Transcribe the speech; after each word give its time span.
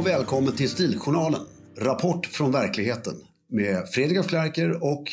Och 0.00 0.06
välkommen 0.06 0.56
till 0.56 0.70
Stiljournalen. 0.70 1.40
Rapport 1.78 2.26
från 2.26 2.52
verkligheten 2.52 3.14
med 3.50 3.88
Fredrik 3.88 4.18
af 4.18 4.26
Klerker 4.28 4.84
och 4.84 5.04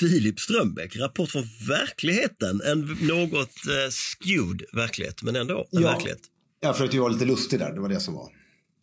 Filip 0.00 0.40
Strömbäck, 0.40 0.96
Rapport 0.96 1.30
från 1.30 1.42
verkligheten. 1.68 2.60
En 2.64 2.80
något 3.08 3.66
eh, 3.66 3.90
skewed 3.90 4.62
verklighet, 4.72 5.22
men 5.22 5.36
ändå 5.36 5.68
en 5.72 5.82
Ja. 5.82 5.92
verklighet. 5.92 6.18
Jag 6.60 6.76
försökte 6.76 6.96
ju 6.96 7.00
vara 7.00 7.12
lite 7.12 7.24
lustig 7.24 7.58
där, 7.58 7.72
det 7.72 7.80
var 7.80 7.88
det 7.88 8.00
som 8.00 8.14
var. 8.14 8.28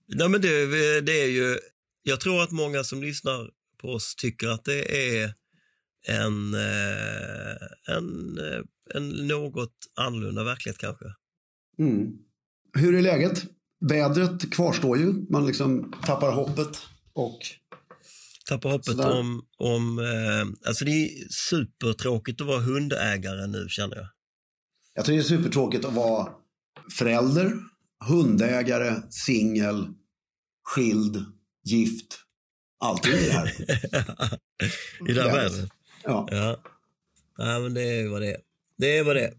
Nej, 0.08 0.30
men 0.30 0.42
det, 0.42 1.02
det 1.02 1.22
är 1.22 1.28
ju, 1.30 1.58
jag 2.04 2.20
tror 2.20 2.44
att 2.44 2.52
många 2.52 2.84
som 2.84 3.02
lyssnar 3.02 3.50
på 3.82 3.88
oss 3.88 4.16
tycker 4.16 4.48
att 4.48 4.66
det 4.66 5.14
är 5.22 5.34
en, 6.08 6.54
eh, 6.54 7.96
en, 7.96 8.38
eh, 8.38 8.62
en 8.96 9.10
något 9.10 9.76
annorlunda 9.96 10.44
verklighet 10.44 10.78
kanske. 10.78 11.06
Mm. 11.80 12.08
Hur 12.74 12.96
är 12.96 13.02
läget? 13.02 13.46
Vädret 13.80 14.52
kvarstår 14.54 14.98
ju, 14.98 15.14
man 15.30 15.48
liksom 15.48 15.94
tappar 16.06 16.32
hoppet 16.32 16.78
och 17.14 17.40
Tappar 18.48 18.70
hoppet 18.72 18.86
Sådär. 18.86 19.20
om, 19.20 19.46
om 19.58 20.00
eh, 20.00 20.68
alltså 20.68 20.86
det 20.86 20.92
är 20.92 21.10
supertråkigt 21.30 22.42
att 22.42 22.48
vara 22.48 22.60
hundägare 22.60 23.48
nu 23.48 23.66
känner 23.70 23.96
jag. 23.96 24.08
jag 24.94 25.06
tycker 25.06 25.18
det 25.18 25.24
är 25.24 25.38
supertråkigt 25.38 25.86
att 25.86 25.94
vara 25.94 26.30
förälder, 26.98 27.54
hundägare, 28.08 28.96
singel, 29.10 29.88
skild, 30.64 31.26
gift. 31.64 32.20
Allting 32.80 33.14
i 33.14 33.26
det 33.26 33.32
här. 33.32 33.48
I 35.10 35.14
Vädret. 35.14 35.34
vädret. 35.34 35.72
Ja. 36.04 36.28
Ja. 36.32 36.58
ja, 37.38 37.60
men 37.60 37.74
det 37.74 37.82
är 37.84 38.08
vad 38.08 38.22
det 38.22 38.32
är. 38.34 38.42
Det 38.78 38.98
är 38.98 39.04
vad 39.04 39.16
det 39.16 39.26
är. 39.28 39.34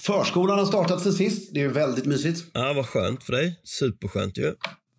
Förskolan 0.00 0.58
har 0.58 0.66
startat 0.66 1.02
sen 1.02 1.12
sist, 1.12 1.50
det 1.54 1.60
är 1.60 1.68
väldigt 1.68 2.04
mysigt. 2.06 2.44
Ja, 2.52 2.72
vad 2.72 2.86
skönt 2.86 3.22
för 3.24 3.32
dig. 3.32 3.60
Superskönt 3.64 4.38
ju. 4.38 4.54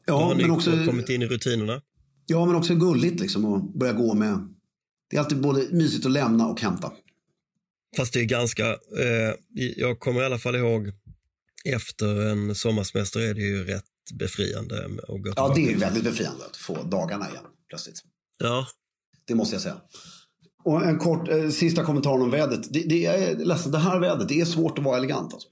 Ja, 0.06 0.24
har 0.24 0.36
men 0.36 0.52
också, 0.52 0.72
kommit 0.86 1.10
in 1.10 1.22
i 1.22 1.26
rutinerna. 1.28 1.82
ja, 2.26 2.46
men 2.46 2.56
också 2.56 2.76
gulligt 2.76 3.20
liksom 3.20 3.54
att 3.54 3.74
börja 3.74 3.94
gå 3.94 4.14
med. 4.14 4.48
Det 5.10 5.16
är 5.16 5.20
alltid 5.22 5.42
både 5.42 5.68
mysigt 5.72 6.06
att 6.06 6.12
lämna 6.12 6.48
och 6.48 6.62
hämta. 6.62 6.92
Fast 7.98 8.14
det 8.14 8.20
är 8.20 8.26
ganska, 8.26 8.68
eh, 8.70 9.34
jag 9.76 10.00
kommer 10.00 10.22
i 10.22 10.26
alla 10.26 10.40
fall 10.40 10.56
ihåg 10.56 10.92
efter 11.66 12.30
en 12.32 12.56
sommarsemester 12.56 13.20
är 13.20 13.34
det 13.34 13.42
ju 13.42 13.64
rätt 13.66 13.84
befriande 14.14 14.86
att 14.86 15.08
gå 15.24 15.34
Ja, 15.36 15.54
det 15.56 15.62
är 15.68 15.70
ju 15.72 15.78
väldigt 15.78 16.04
befriande 16.04 16.46
att 16.46 16.58
få 16.58 16.84
dagarna 16.84 17.30
igen 17.30 17.44
plötsligt. 17.70 18.02
Ja, 18.38 18.68
Det 19.28 19.36
måste 19.36 19.56
jag 19.56 19.62
säga. 19.62 19.78
Och 20.66 20.86
en 20.86 20.98
kort 21.00 21.30
eh, 21.30 21.50
sista 21.50 21.84
kommentar 21.84 22.12
om 22.12 22.32
vädret. 22.32 22.74
Det, 22.74 22.80
det 22.80 23.06
är 23.06 23.36
ledsen, 23.36 23.72
det 23.72 23.78
här 23.78 24.00
vädret, 24.00 24.30
det 24.30 24.42
är 24.42 24.46
svårt 24.46 24.78
att 24.78 24.84
vara 24.84 24.98
elegant. 24.98 25.34
Alltså. 25.34 25.48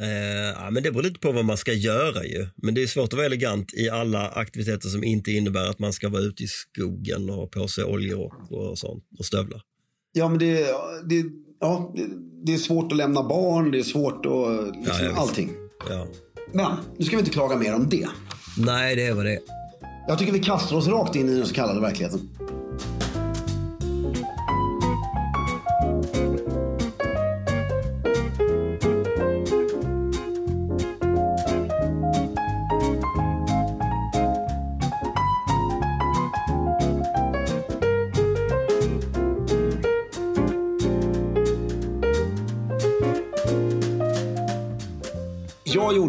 eh, 0.00 0.64
ja, 0.64 0.70
men 0.70 0.82
det 0.82 0.90
beror 0.90 1.02
lite 1.02 1.20
på 1.20 1.32
vad 1.32 1.44
man 1.44 1.56
ska 1.56 1.72
göra 1.72 2.24
ju. 2.24 2.46
Men 2.56 2.74
det 2.74 2.82
är 2.82 2.86
svårt 2.86 3.12
att 3.12 3.12
vara 3.12 3.26
elegant 3.26 3.74
i 3.74 3.90
alla 3.90 4.28
aktiviteter 4.28 4.88
som 4.88 5.04
inte 5.04 5.32
innebär 5.32 5.70
att 5.70 5.78
man 5.78 5.92
ska 5.92 6.08
vara 6.08 6.22
ute 6.22 6.42
i 6.42 6.46
skogen 6.46 7.30
och 7.30 7.36
ha 7.36 7.46
på 7.46 7.68
sig 7.68 7.84
oljerock 7.84 8.50
och 8.50 8.78
sånt 8.78 9.04
och 9.18 9.24
stövlar. 9.24 9.62
Ja, 10.12 10.28
men 10.28 10.38
det, 10.38 10.66
det, 11.04 11.24
ja, 11.60 11.94
det, 12.46 12.54
är 12.54 12.58
svårt 12.58 12.92
att 12.92 12.98
lämna 12.98 13.22
barn, 13.22 13.70
det 13.70 13.78
är 13.78 13.82
svårt 13.82 14.26
att... 14.26 14.76
Liksom, 14.76 15.06
Ja, 15.06 15.14
allting. 15.16 15.50
Ja. 15.88 16.06
Men, 16.52 16.76
nu 16.98 17.04
ska 17.04 17.16
vi 17.16 17.20
inte 17.20 17.32
klaga 17.32 17.56
mer 17.56 17.74
om 17.74 17.88
det. 17.88 18.08
Nej, 18.58 18.96
det 18.96 19.06
är 19.06 19.14
vad 19.14 19.24
det 19.24 19.32
är. 19.32 19.40
Jag 20.08 20.18
tycker 20.18 20.32
vi 20.32 20.38
kastar 20.38 20.76
oss 20.76 20.86
rakt 20.86 21.16
in 21.16 21.28
i 21.28 21.34
den 21.34 21.46
så 21.46 21.54
kallade 21.54 21.80
verkligheten. 21.80 22.28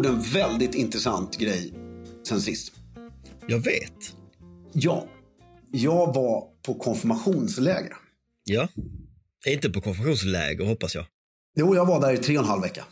Gjorde 0.02 0.16
en 0.16 0.22
väldigt 0.22 0.74
intressant 0.74 1.38
grej 1.38 1.72
sen 2.28 2.40
sist. 2.40 2.72
Jag 3.46 3.58
vet. 3.58 4.16
Ja, 4.72 5.06
jag 5.70 6.14
var 6.14 6.44
på 6.62 6.74
konfirmationsläger. 6.74 7.92
Ja. 8.44 8.68
Inte 9.46 9.70
på 9.70 9.80
konfirmationsläger 9.80 10.64
hoppas 10.64 10.94
jag. 10.94 11.04
Jo, 11.56 11.74
jag 11.74 11.86
var 11.86 12.00
där 12.00 12.12
i 12.12 12.18
tre 12.18 12.38
och 12.38 12.44
en 12.44 12.48
halv 12.48 12.62
vecka. 12.62 12.84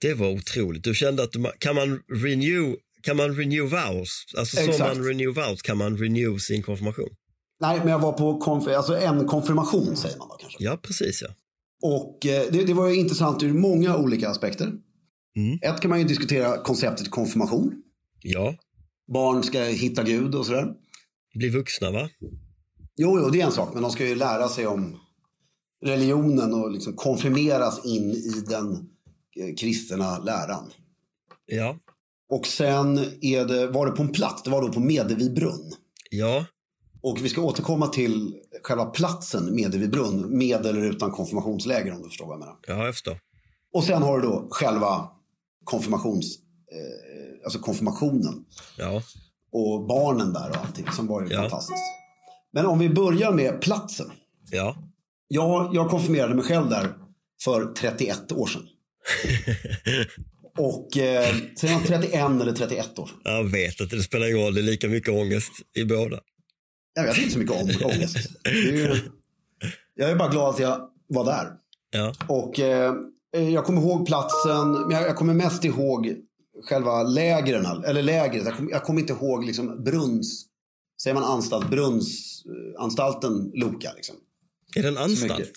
Det 0.00 0.14
var 0.14 0.30
otroligt. 0.30 0.84
Du 0.84 0.94
kände 0.94 1.22
att 1.22 1.32
du, 1.32 1.44
kan 1.58 1.74
man 1.74 2.02
renew, 2.22 2.76
kan 3.02 3.16
man 3.16 3.36
renew 3.36 3.76
vows? 3.76 4.24
Alltså 4.38 4.56
som 4.56 4.68
Exakt. 4.68 4.96
man 4.96 5.04
renew 5.06 5.40
vows 5.40 5.62
kan 5.62 5.78
man 5.78 5.98
renew 5.98 6.38
sin 6.38 6.62
konfirmation. 6.62 7.08
Nej, 7.60 7.78
men 7.78 7.88
jag 7.88 7.98
var 7.98 8.12
på 8.12 8.40
konf- 8.40 8.76
alltså 8.76 8.96
en 8.98 9.26
konfirmation 9.26 9.96
säger 9.96 10.18
man 10.18 10.28
då 10.28 10.34
kanske. 10.34 10.64
Ja, 10.64 10.76
precis 10.82 11.22
ja. 11.22 11.28
Och 11.82 12.26
eh, 12.26 12.46
det, 12.52 12.64
det 12.64 12.74
var 12.74 12.88
ju 12.88 12.94
intressant 12.94 13.42
ur 13.42 13.52
många 13.52 13.96
olika 13.96 14.28
aspekter. 14.28 14.72
Mm. 15.36 15.58
Ett 15.62 15.80
kan 15.80 15.88
man 15.88 15.98
ju 15.98 16.04
diskutera 16.04 16.62
konceptet 16.62 17.10
konfirmation. 17.10 17.82
Ja, 18.22 18.54
Barn 19.12 19.42
ska 19.42 19.62
hitta 19.62 20.02
Gud 20.02 20.34
och 20.34 20.46
sådär. 20.46 20.66
bli 21.34 21.48
vuxna 21.48 21.90
va? 21.90 22.08
Jo, 22.96 23.18
jo, 23.20 23.30
det 23.30 23.40
är 23.40 23.46
en 23.46 23.52
sak. 23.52 23.70
Men 23.74 23.82
de 23.82 23.90
ska 23.92 24.06
ju 24.06 24.14
lära 24.14 24.48
sig 24.48 24.66
om 24.66 24.96
religionen 25.84 26.54
och 26.54 26.70
liksom 26.70 26.92
konfirmeras 26.96 27.84
in 27.84 28.10
i 28.10 28.44
den 28.48 28.72
eh, 29.40 29.54
kristna 29.60 30.18
läran. 30.18 30.70
Ja, 31.46 31.76
Och 32.28 32.46
sen 32.46 32.98
är 33.20 33.44
det, 33.44 33.66
var 33.66 33.86
det 33.86 33.92
på 33.92 34.02
en 34.02 34.12
plats, 34.12 34.42
det 34.42 34.50
var 34.50 34.62
då 34.62 34.72
på 34.72 34.80
Medevibrunn. 34.80 35.72
ja, 36.10 36.46
Och 37.02 37.24
vi 37.24 37.28
ska 37.28 37.40
återkomma 37.42 37.86
till 37.86 38.34
själva 38.62 38.84
platsen 38.84 39.54
Medevibrunn, 39.54 40.38
med 40.38 40.66
eller 40.66 40.80
utan 40.82 41.10
konfirmationsläger 41.10 41.92
om 41.92 42.02
du 42.02 42.08
förstår 42.08 42.26
vad 42.26 42.34
jag 42.34 42.40
menar. 42.40 42.56
ja 42.66 42.84
jag 42.84 42.94
förstår. 42.94 43.18
Och 43.74 43.84
sen 43.84 44.02
har 44.02 44.18
du 44.20 44.28
då 44.28 44.48
själva 44.50 45.08
konfirmations, 45.64 46.38
eh, 46.72 47.44
alltså 47.44 47.58
konfirmationen. 47.58 48.44
Ja, 48.78 49.02
Och 49.52 49.86
barnen 49.86 50.32
där 50.32 50.50
och 50.50 50.56
allting 50.56 50.86
som 50.92 51.06
var 51.06 51.22
ju 51.22 51.28
Ja. 51.28 51.40
fantastiskt. 51.40 51.82
Men 52.52 52.66
om 52.66 52.78
vi 52.78 52.88
börjar 52.88 53.32
med 53.32 53.60
platsen. 53.60 54.10
ja. 54.50 54.76
Jag, 55.28 55.74
jag 55.74 55.90
konfirmerade 55.90 56.34
mig 56.34 56.44
själv 56.44 56.68
där 56.70 56.88
för 57.44 57.72
31 57.74 58.32
år 58.32 58.46
sedan. 58.46 58.62
Och 60.58 60.96
eh, 60.96 61.34
säger 61.60 61.74
man 61.74 61.82
31 61.82 62.14
eller 62.14 62.52
31 62.52 62.98
år? 62.98 63.10
Jag 63.24 63.44
vet 63.44 63.80
att 63.80 63.90
det 63.90 64.02
spelar 64.02 64.26
ingen 64.26 64.38
roll, 64.44 64.54
det 64.54 64.60
är 64.60 64.62
lika 64.62 64.88
mycket 64.88 65.08
ångest 65.14 65.52
i 65.76 65.84
båda. 65.84 66.20
Jag 66.94 67.04
vet 67.04 67.18
inte 67.18 67.30
så 67.30 67.38
mycket 67.38 67.56
om 67.62 67.68
ångest. 67.90 68.16
Är 68.44 68.52
ju, 68.52 68.96
jag 69.94 70.10
är 70.10 70.16
bara 70.16 70.28
glad 70.28 70.54
att 70.54 70.60
jag 70.60 70.88
var 71.08 71.24
där. 71.24 71.48
Ja, 71.90 72.14
Och 72.28 72.60
eh, 72.60 72.94
jag 73.32 73.64
kommer 73.64 73.80
ihåg 73.82 74.06
platsen, 74.06 74.72
men 74.72 74.90
jag, 74.90 75.16
kommer 75.16 75.34
mest 75.34 75.64
ihåg 75.64 76.16
själva 76.68 77.02
lägren, 77.02 77.66
eller 77.84 78.02
lägret. 78.02 78.44
Jag, 78.44 78.56
kom, 78.56 78.68
jag 78.68 78.84
kommer 78.84 79.00
inte 79.00 79.12
ihåg 79.12 79.44
liksom 79.44 79.84
brunns, 79.84 80.46
säger 81.02 81.14
man 81.14 81.24
anstalt, 81.24 81.70
brunnsanstalten 81.70 83.50
Loka 83.54 83.92
liksom. 83.96 84.16
är 84.76 84.82
det 84.82 84.88
en 84.88 84.98
anstalt? 84.98 85.52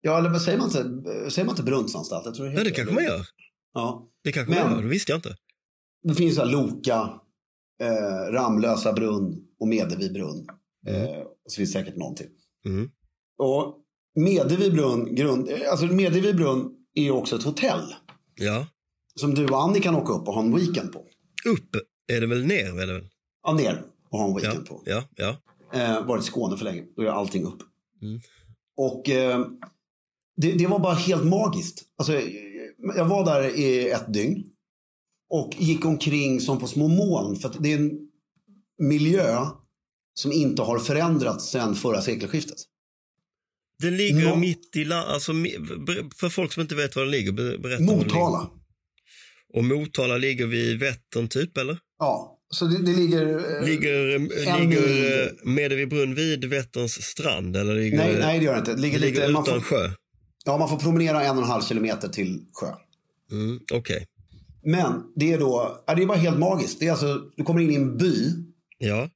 Ja, 0.00 0.18
eller 0.18 0.30
vad 0.30 0.42
säger 0.42 0.58
man 0.58 0.66
inte? 0.66 0.82
Säger 1.30 1.46
man 1.46 1.52
inte 1.52 1.62
brunnsanstalt? 1.62 2.24
Jag 2.26 2.34
tror 2.34 2.46
det 2.46 2.52
Ja, 2.52 2.58
heter 2.58 2.70
det 2.70 2.76
kanske 2.76 2.94
man 2.94 3.04
gör. 3.04 3.26
Ja. 3.74 4.08
Det 4.24 4.32
kanske 4.32 4.54
Men- 4.54 4.62
man 4.64 4.74
gör, 4.76 4.82
det 4.82 4.88
visste 4.88 5.12
jag 5.12 5.18
inte. 5.18 5.36
Det 6.02 6.14
finns 6.14 6.36
så 6.36 6.44
Loka, 6.44 7.10
eh, 7.82 8.32
Ramlösa 8.32 8.92
brunn 8.92 9.36
och 9.60 9.68
Medevi 9.68 10.10
brunn. 10.10 10.46
Eh, 10.86 11.18
och 11.20 11.52
så 11.52 11.56
finns 11.56 11.72
det 11.72 11.78
säkert 11.78 11.96
någon 11.96 12.14
till. 12.14 12.26
Mm. 12.66 12.90
Och 13.38 13.74
Medevi 14.16 14.70
brunn, 14.70 15.14
grund, 15.14 15.48
eh, 15.48 15.70
alltså 15.70 15.86
Medevi 15.86 16.32
brunn 16.34 16.74
är 16.98 17.02
ju 17.02 17.10
också 17.10 17.36
ett 17.36 17.42
hotell. 17.42 17.94
Ja, 18.34 18.66
Som 19.14 19.34
du 19.34 19.46
och 19.46 19.62
Annie 19.62 19.80
kan 19.80 19.94
åka 19.94 20.12
upp 20.12 20.28
och 20.28 20.34
ha 20.34 20.42
en 20.42 20.54
weekend 20.56 20.92
på. 20.92 20.98
upp 21.46 21.76
är 22.12 22.20
det 22.20 22.26
väl 22.26 22.44
ner? 22.46 22.80
Är 22.80 22.86
det 22.86 22.92
väl? 22.92 23.08
Ja, 23.42 23.52
ner 23.52 23.82
och 24.10 24.18
ha 24.18 24.26
en 24.26 24.32
Ja, 24.32 24.38
weekend 24.38 24.66
på. 24.66 24.82
ja, 24.86 25.02
ja. 25.16 25.36
Eh, 25.74 26.06
varit 26.06 26.22
i 26.24 26.26
Skåne 26.26 26.56
för 26.56 26.64
länge. 26.64 26.84
Då 26.96 27.02
gör 27.02 27.12
allting 27.12 27.44
upp. 27.44 27.58
Mm. 28.02 28.20
Och 28.76 29.08
eh, 29.08 29.46
det, 30.36 30.52
det 30.52 30.66
var 30.66 30.78
bara 30.78 30.94
helt 30.94 31.24
magiskt. 31.24 31.82
Alltså, 31.96 32.14
eh, 32.14 32.28
jag 32.96 33.04
var 33.04 33.24
där 33.24 33.58
i 33.58 33.90
ett 33.90 34.12
dygn. 34.12 34.44
Och 35.30 35.54
gick 35.58 35.84
omkring 35.84 36.40
som 36.40 36.58
på 36.58 36.66
små 36.66 36.88
moln. 36.88 37.36
För 37.36 37.52
det 37.58 37.72
är 37.72 37.76
en 37.78 38.08
miljö 38.78 39.46
som 40.14 40.32
inte 40.32 40.62
har 40.62 40.78
förändrats 40.78 41.50
sedan 41.50 41.74
förra 41.74 42.02
sekelskiftet. 42.02 42.56
Det 43.82 43.90
ligger 43.90 44.24
Nå- 44.28 44.36
mitt 44.36 44.76
i 44.76 44.84
landet, 44.84 45.08
alltså, 45.14 45.32
för 46.20 46.28
folk 46.28 46.52
som 46.52 46.60
inte 46.60 46.74
vet 46.74 46.96
var 46.96 47.04
det 47.04 47.10
ligger, 47.10 47.32
ber- 47.32 47.58
berätta 47.58 47.82
det 47.82 47.90
ligger. 47.90 48.04
Motala. 48.04 48.50
Och 49.54 49.64
Motala 49.64 50.16
ligger 50.16 50.46
vid 50.46 50.78
Vättern 50.78 51.28
typ 51.28 51.56
eller? 51.58 51.78
Ja, 51.98 52.38
så 52.50 52.64
det, 52.64 52.82
det 52.82 52.92
ligger... 52.92 53.56
eh, 53.60 53.66
Ligger, 53.66 54.14
en 54.14 54.24
ligger 54.70 55.22
eh, 55.22 55.28
Medevibrunn 55.44 56.14
vid 56.14 56.44
Vätterns 56.44 56.92
strand? 57.02 57.56
Eller 57.56 57.74
ligger, 57.74 57.96
nej, 57.98 58.16
nej, 58.18 58.38
det 58.38 58.44
gör 58.44 58.52
det 58.52 58.58
inte. 58.58 58.70
Det 58.70 58.76
det 58.76 58.82
ligger, 58.82 58.98
ligger 58.98 59.28
lite, 59.28 59.30
utan 59.30 59.44
får, 59.44 59.60
sjö? 59.60 59.90
ja, 60.44 60.58
man 60.58 60.68
får 60.68 60.76
promenera 60.78 61.22
en 61.24 61.36
och 61.38 61.42
en 61.42 61.48
halv 61.50 61.62
kilometer 61.62 62.08
till 62.08 62.40
sjö. 62.60 62.66
Mm, 63.32 63.60
Okej. 63.72 64.06
Men 64.64 65.02
det 65.16 65.32
är 65.32 65.38
då, 65.38 65.84
det 65.96 66.02
är 66.02 66.06
bara 66.06 66.18
helt 66.18 66.38
magiskt. 66.38 66.80
Det 66.80 66.86
är 66.86 66.90
alltså, 66.90 67.20
du 67.36 67.44
kommer 67.44 67.60
in 67.60 67.70
i 67.70 67.74
en 67.74 67.96
by 67.96 68.14
Ja. 68.78 69.08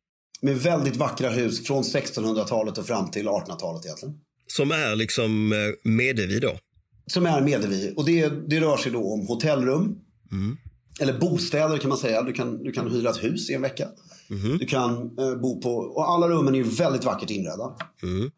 med 0.42 0.56
väldigt 0.58 0.96
vackra 0.96 1.30
hus 1.30 1.66
från 1.66 1.82
1600-talet 1.82 2.78
och 2.78 2.86
fram 2.86 3.10
till 3.10 3.28
1800-talet 3.28 3.84
egentligen. 3.84 4.14
Som 4.46 4.70
är 4.70 4.96
liksom 4.96 5.52
eh, 5.52 5.90
Medevi 5.90 6.40
då? 6.40 6.58
Som 7.06 7.26
är 7.26 7.40
Medevi. 7.40 7.94
Och 7.96 8.04
det, 8.04 8.48
det 8.48 8.60
rör 8.60 8.76
sig 8.76 8.92
då 8.92 9.12
om 9.12 9.26
hotellrum. 9.26 9.98
Mm. 10.32 10.56
Eller 11.00 11.18
bostäder 11.18 11.78
kan 11.78 11.88
man 11.88 11.98
säga. 11.98 12.22
Du 12.22 12.32
kan, 12.32 12.62
du 12.62 12.72
kan 12.72 12.90
hyra 12.90 13.10
ett 13.10 13.24
hus 13.24 13.50
i 13.50 13.54
en 13.54 13.62
vecka. 13.62 13.88
Mhm. 14.28 14.58
Du 14.58 14.66
kan 14.66 15.18
eh, 15.18 15.34
bo 15.34 15.60
på, 15.60 15.76
och 15.76 16.10
alla 16.10 16.28
rummen 16.28 16.54
är 16.54 16.62
väldigt 16.62 17.04
vackert 17.04 17.30
inredda. 17.30 17.76
Mm. 18.02 18.30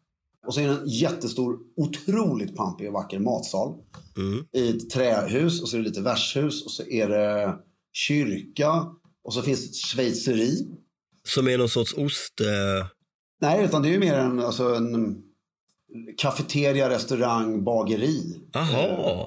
Och 0.47 0.53
så 0.53 0.59
är 0.59 0.67
det 0.67 0.73
en 0.73 0.87
jättestor, 0.87 1.57
otroligt 1.77 2.55
pampig 2.55 2.87
och 2.87 2.93
vacker 2.93 3.19
matsal. 3.19 3.73
Mm. 4.17 4.45
I 4.53 4.69
ett 4.69 4.89
trähus 4.89 5.61
och 5.61 5.69
så 5.69 5.77
är 5.77 5.81
det 5.81 5.87
lite 5.87 6.01
värdshus 6.01 6.65
och 6.65 6.71
så 6.71 6.83
är 6.83 7.09
det 7.09 7.55
kyrka. 7.93 8.85
Och 9.23 9.33
så 9.33 9.41
finns 9.41 9.61
det 9.61 9.67
ett 9.67 9.75
schweizeri. 9.75 10.67
Som 11.27 11.47
är 11.47 11.57
någon 11.57 11.69
sorts 11.69 11.93
ost... 11.93 12.41
Eh, 12.41 12.87
Nej, 13.41 13.65
utan 13.65 13.81
det 13.81 13.89
är 13.89 13.91
ju 13.91 13.99
mer 13.99 14.13
en, 14.13 14.39
alltså 14.39 14.75
en 14.75 15.21
kafeteria, 16.17 16.89
restaurang, 16.89 17.63
bageri. 17.63 18.39
Eh, 18.55 18.85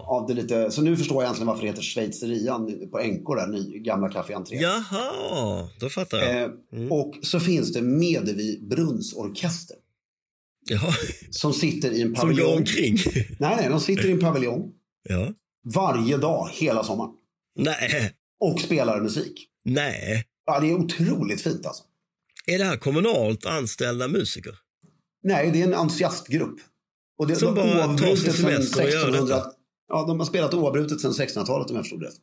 av 0.08 0.26
det 0.28 0.34
lite, 0.34 0.70
så 0.70 0.82
nu 0.82 0.96
förstår 0.96 1.16
jag 1.16 1.22
egentligen 1.24 1.46
varför 1.46 1.62
det 1.62 1.68
heter 1.68 1.82
schweizerian 1.82 2.66
på 2.90 2.98
NK 2.98 3.26
där, 3.36 3.46
ny, 3.46 3.78
gamla 3.78 4.08
Café 4.08 4.34
Entré. 4.34 4.56
jaha, 4.56 5.68
då 5.80 5.88
fattar 5.88 6.18
jag. 6.18 6.42
Eh, 6.42 6.48
Mm. 6.72 6.92
Och 6.92 7.14
så 7.22 7.40
finns 7.40 7.72
det 7.72 7.82
Medevi 7.82 8.60
brunnsorkester. 8.62 9.76
Jaha. 10.70 10.92
Som 11.30 11.52
sitter 11.52 11.90
i 11.90 12.02
en 12.02 12.06
Som 12.08 12.14
går 12.14 12.20
paviljong. 12.22 12.56
omkring. 12.58 12.96
Nej, 13.38 13.56
nej, 13.56 13.68
de 13.68 13.80
sitter 13.80 14.08
i 14.08 14.12
en 14.12 14.20
paviljong 14.20 14.70
ja. 15.08 15.32
varje 15.74 16.16
dag 16.16 16.48
hela 16.52 16.84
sommaren. 16.84 17.10
Nej, 17.58 18.12
Och 18.40 18.60
spelar 18.60 19.00
musik. 19.00 19.46
nej. 19.64 20.24
Ja, 20.46 20.60
det 20.60 20.70
är 20.70 20.74
otroligt 20.74 21.40
fint 21.40 21.66
alltså. 21.66 21.82
Är 22.46 22.58
det 22.58 22.64
här 22.64 22.76
kommunalt 22.76 23.46
anställda 23.46 24.08
musiker? 24.08 24.54
Nej, 25.22 25.50
det 25.50 25.60
är 25.62 25.66
en 25.66 25.74
entusiastgrupp. 25.74 26.56
Och 27.18 27.26
det, 27.26 27.36
Som 27.36 27.54
de 27.54 27.60
bara 27.60 27.86
oavbrutet 27.88 28.18
sedan 28.18 28.34
semester 28.34 28.82
och 28.84 28.90
gör 28.90 28.98
1600 28.98 29.36
detta. 29.36 29.50
Ja, 29.88 30.04
de 30.06 30.18
har 30.18 30.26
spelat 30.26 30.54
oavbrutet 30.54 31.00
sedan 31.00 31.12
1600-talet 31.12 31.70
om 31.70 31.76
jag 31.76 31.84
förstod 31.84 32.02
rätt. 32.02 32.14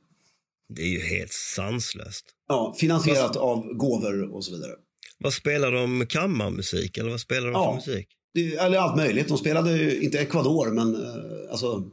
Det 0.75 0.81
är 0.81 0.87
ju 0.87 0.99
helt 0.99 1.33
sanslöst. 1.33 2.25
Ja, 2.47 2.75
finansierat 2.79 3.35
av 3.35 3.73
gåvor 3.73 4.33
och 4.35 4.45
så 4.45 4.51
vidare. 4.51 4.71
Vad 5.19 5.33
spelar 5.33 5.71
de? 5.71 6.05
Kammarmusik 6.07 6.97
eller 6.97 7.09
vad 7.09 7.19
spelar 7.19 7.51
de 7.51 7.53
Ja. 7.53 7.79
för 7.83 7.91
musik? 7.91 8.07
Det, 8.33 8.55
eller 8.55 8.77
allt 8.77 8.95
möjligt. 8.97 9.27
De 9.27 9.37
spelade 9.37 9.77
ju, 9.77 10.01
inte 10.01 10.19
Ecuador, 10.19 10.71
men 10.71 10.95
eh, 10.95 11.51
alltså. 11.51 11.83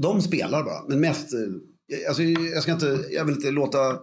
De 0.00 0.22
spelar 0.22 0.62
bara. 0.64 0.88
Men 0.88 1.00
mest, 1.00 1.32
eh, 1.34 2.08
alltså, 2.08 2.22
jag 2.22 2.62
ska 2.62 2.72
inte, 2.72 3.04
jag 3.10 3.24
vill 3.24 3.34
inte 3.34 3.50
låta 3.50 3.98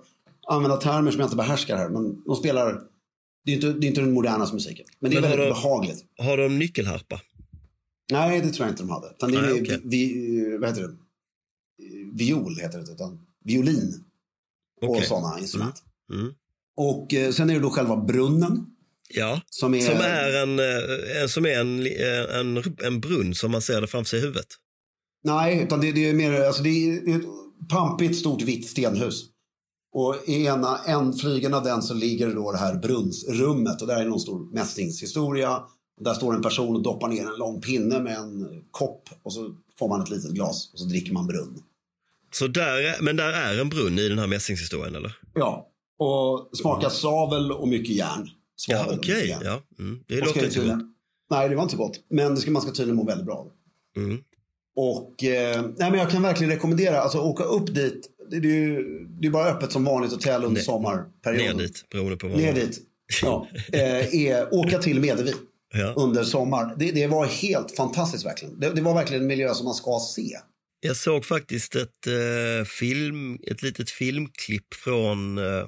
använda 0.48 0.78
termer 0.78 1.12
som 1.12 1.20
jag 1.20 1.28
inte 1.28 1.36
behärskar 1.38 1.78
här. 1.78 1.90
Men 1.90 2.24
de 2.24 2.36
spelar, 2.36 2.82
det 3.48 3.52
är 3.54 3.56
inte, 3.56 3.74
det 3.74 3.86
är 3.86 3.90
inte 3.90 4.02
den 4.02 4.14
modernaste 4.14 4.56
musiken. 4.56 4.86
Men 5.00 5.12
det 5.12 5.18
är 5.18 5.22
Men 5.22 5.30
väldigt 5.30 5.48
de- 5.48 5.54
behagligt. 5.54 6.06
Har 6.18 6.38
de 6.38 6.60
nyckelharpa? 6.60 7.22
Nej, 8.12 8.42
det 8.42 8.50
tror 8.50 8.68
jag 8.68 8.74
inte 8.74 8.84
de 8.84 8.90
hade. 8.90 9.08
Utan 9.10 9.32
det 9.32 9.38
är, 9.38 9.54
vi, 9.54 9.62
okej. 9.62 9.82
vi, 9.84 10.58
vad 10.62 10.70
heter 10.70 10.82
det? 10.82 10.96
Viol 12.14 12.58
heter 12.62 12.80
det, 12.80 12.92
utan 12.92 13.20
violin 13.46 14.04
och 14.82 15.04
sådana 15.04 15.40
instrument. 15.40 15.76
Mm. 16.14 16.34
Och 16.78 17.14
eh, 17.14 17.32
sen 17.32 17.50
är 17.50 17.54
det 17.54 17.60
då 17.60 17.70
själva 17.70 17.98
brunnen. 17.98 18.66
Ja, 19.10 19.42
Som 19.50 19.74
är, 19.74 19.80
som 19.80 19.98
är, 19.98 20.44
en, 20.44 20.60
eh, 20.60 21.22
en, 21.22 21.30
som 21.30 21.46
är 21.46 21.60
en, 21.60 21.86
eh, 21.86 22.40
en, 22.40 22.64
en 22.84 23.00
brunn 23.00 23.36
som 23.36 23.52
man 23.52 23.62
ser 23.62 23.82
det 23.82 23.88
framför 23.88 24.10
sig 24.10 24.20
i 24.20 24.22
huvudet. 24.22 24.48
Nej, 25.24 25.64
utan 25.64 25.82
det, 25.82 25.92
det 25.92 26.10
är 26.10 26.14
mer, 26.14 26.42
alltså 26.42 26.64
det 26.64 26.70
är 26.70 27.16
ett 27.18 27.26
pampigt 27.70 28.16
stort 28.16 28.42
vitt 28.42 28.68
stenhus. 28.70 29.24
Och 29.94 30.16
i 30.26 30.46
ena 30.46 30.78
en 30.86 31.14
flygeln 31.14 31.54
av 31.54 31.64
den 31.64 31.82
så 31.82 31.94
ligger 31.94 32.36
då 32.36 32.52
det 32.52 32.58
här 32.58 32.76
brunnsrummet 32.76 33.82
och 33.82 33.88
där 33.88 34.02
är 34.02 34.06
någon 34.06 34.20
stor 34.20 34.54
mässingshistoria. 34.54 35.64
Där 36.02 36.14
står 36.14 36.36
en 36.36 36.42
person 36.42 36.76
och 36.76 36.82
doppar 36.84 37.08
ner 37.08 37.26
en 37.28 37.38
lång 37.38 37.62
pinne 37.62 38.00
med 38.00 38.18
en 38.18 38.48
kopp 38.72 39.10
och 39.24 39.34
så 39.34 39.56
får 39.80 39.90
man 39.90 40.02
ett 40.02 40.10
litet 40.10 40.32
glas 40.32 40.70
och 40.74 40.80
så 40.80 40.86
dricker 40.86 41.14
man 41.14 41.28
brunn. 41.28 41.64
Så 42.34 42.48
där, 42.48 42.78
är- 42.78 43.02
men 43.02 43.16
där 43.16 43.30
är 43.34 43.62
en 43.62 43.70
brunn 43.70 44.00
i 44.00 44.10
den 44.10 44.20
här 44.20 44.28
mässingshistorien 44.28 44.96
eller? 44.96 45.18
Ja, 45.34 45.68
och 46.00 46.50
smakar 46.58 46.90
svavel 46.90 47.52
och 47.52 47.68
mycket 47.68 47.96
järn. 47.96 48.30
Svavel 48.56 48.86
Ja, 48.92 48.98
okej. 48.98 49.28
järn. 49.30 49.42
Ja, 49.46 49.62
mm. 49.80 50.00
Det 50.08 50.16
låter 50.20 50.44
inte 50.44 50.56
tydligen- 50.56 50.80
gott. 50.80 50.88
Nej, 51.30 51.50
det 51.50 51.56
var 51.56 51.64
inte 51.64 51.76
gott. 51.78 52.00
Men 52.10 52.36
det 52.36 52.42
ska, 52.42 52.52
man 52.52 52.62
ska 52.62 52.72
tydligen 52.72 52.96
må 52.96 53.04
väldigt 53.06 53.26
bra. 53.26 53.48
Mm. 53.98 54.18
Och 54.76 55.24
eh, 55.24 55.62
nej, 55.62 55.92
men 55.92 56.00
jag 56.00 56.10
kan 56.12 56.22
verkligen 56.22 56.52
rekommendera, 56.54 57.02
alltså 57.02 57.20
åka 57.20 57.44
upp 57.44 57.74
dit. 57.76 58.10
Det, 58.30 58.38
är 58.38 58.42
ju 58.42 58.84
det 59.22 59.28
är 59.28 59.32
bara 59.32 59.50
öppet 59.50 59.72
som 59.72 59.84
vanligt 59.84 60.12
hotell 60.12 60.44
under 60.44 60.62
sommarperioden. 60.62 61.58
Ner 61.58 61.64
dit, 61.64 61.86
beroende 61.90 62.18
på 62.18 62.28
vad 62.28 62.38
Ner 62.38 62.54
dit. 62.54 62.80
Ja, 63.22 63.48
eh, 63.74 64.16
är, 64.16 64.54
åka 64.54 64.78
till 64.78 65.00
Medevi 65.00 65.34
Ja. 65.74 65.94
under 65.98 66.24
sommar. 66.24 66.76
Det, 66.78 66.92
det 66.92 67.08
var 67.08 67.26
helt 67.26 67.72
fantastiskt 67.76 68.26
verkligen. 68.26 68.60
Det, 68.60 68.70
det 68.70 68.82
var 68.82 68.94
verkligen 68.94 69.22
en 69.22 69.28
miljö 69.28 69.54
som 69.54 69.66
man 69.66 69.74
ska 69.74 70.00
se. 70.16 70.38
Jag 70.80 70.96
såg 70.96 71.26
faktiskt 71.26 71.76
ett, 71.76 72.08
eh, 72.08 72.66
film, 72.66 73.38
ett 73.48 73.62
litet 73.64 73.90
filmklipp 73.90 74.74
från 74.74 75.38
eh, 75.38 75.68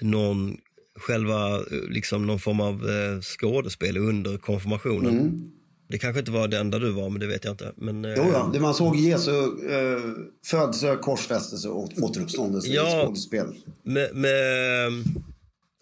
någon, 0.00 0.56
själva, 0.98 1.56
eh, 1.56 1.62
liksom 1.90 2.26
någon 2.26 2.40
form 2.40 2.60
av 2.60 2.74
eh, 2.90 3.20
skådespel 3.20 3.96
under 3.96 4.38
konfirmationen. 4.38 5.18
Mm. 5.18 5.50
Det 5.90 5.98
kanske 5.98 6.18
inte 6.20 6.30
var 6.30 6.48
den 6.48 6.70
där 6.70 6.80
du 6.80 6.90
var, 6.90 7.10
men 7.10 7.20
det 7.20 7.26
vet 7.26 7.44
jag 7.44 7.52
inte. 7.52 7.72
Men, 7.76 8.04
eh, 8.04 8.14
Jo, 8.16 8.24
ja. 8.32 8.50
Det 8.52 8.60
man 8.60 8.74
såg 8.74 8.96
Jesu 8.96 9.30
eh, 9.70 10.00
födelse, 10.46 10.98
korsfästelse 11.02 11.68
och 11.68 11.88
återuppståndelse 12.02 12.68
i 12.68 12.74
Ja. 12.74 13.00
ett 13.00 13.06
skådespel. 13.06 13.46
med, 13.84 14.14
med 14.14 14.86
eh, 14.86 14.92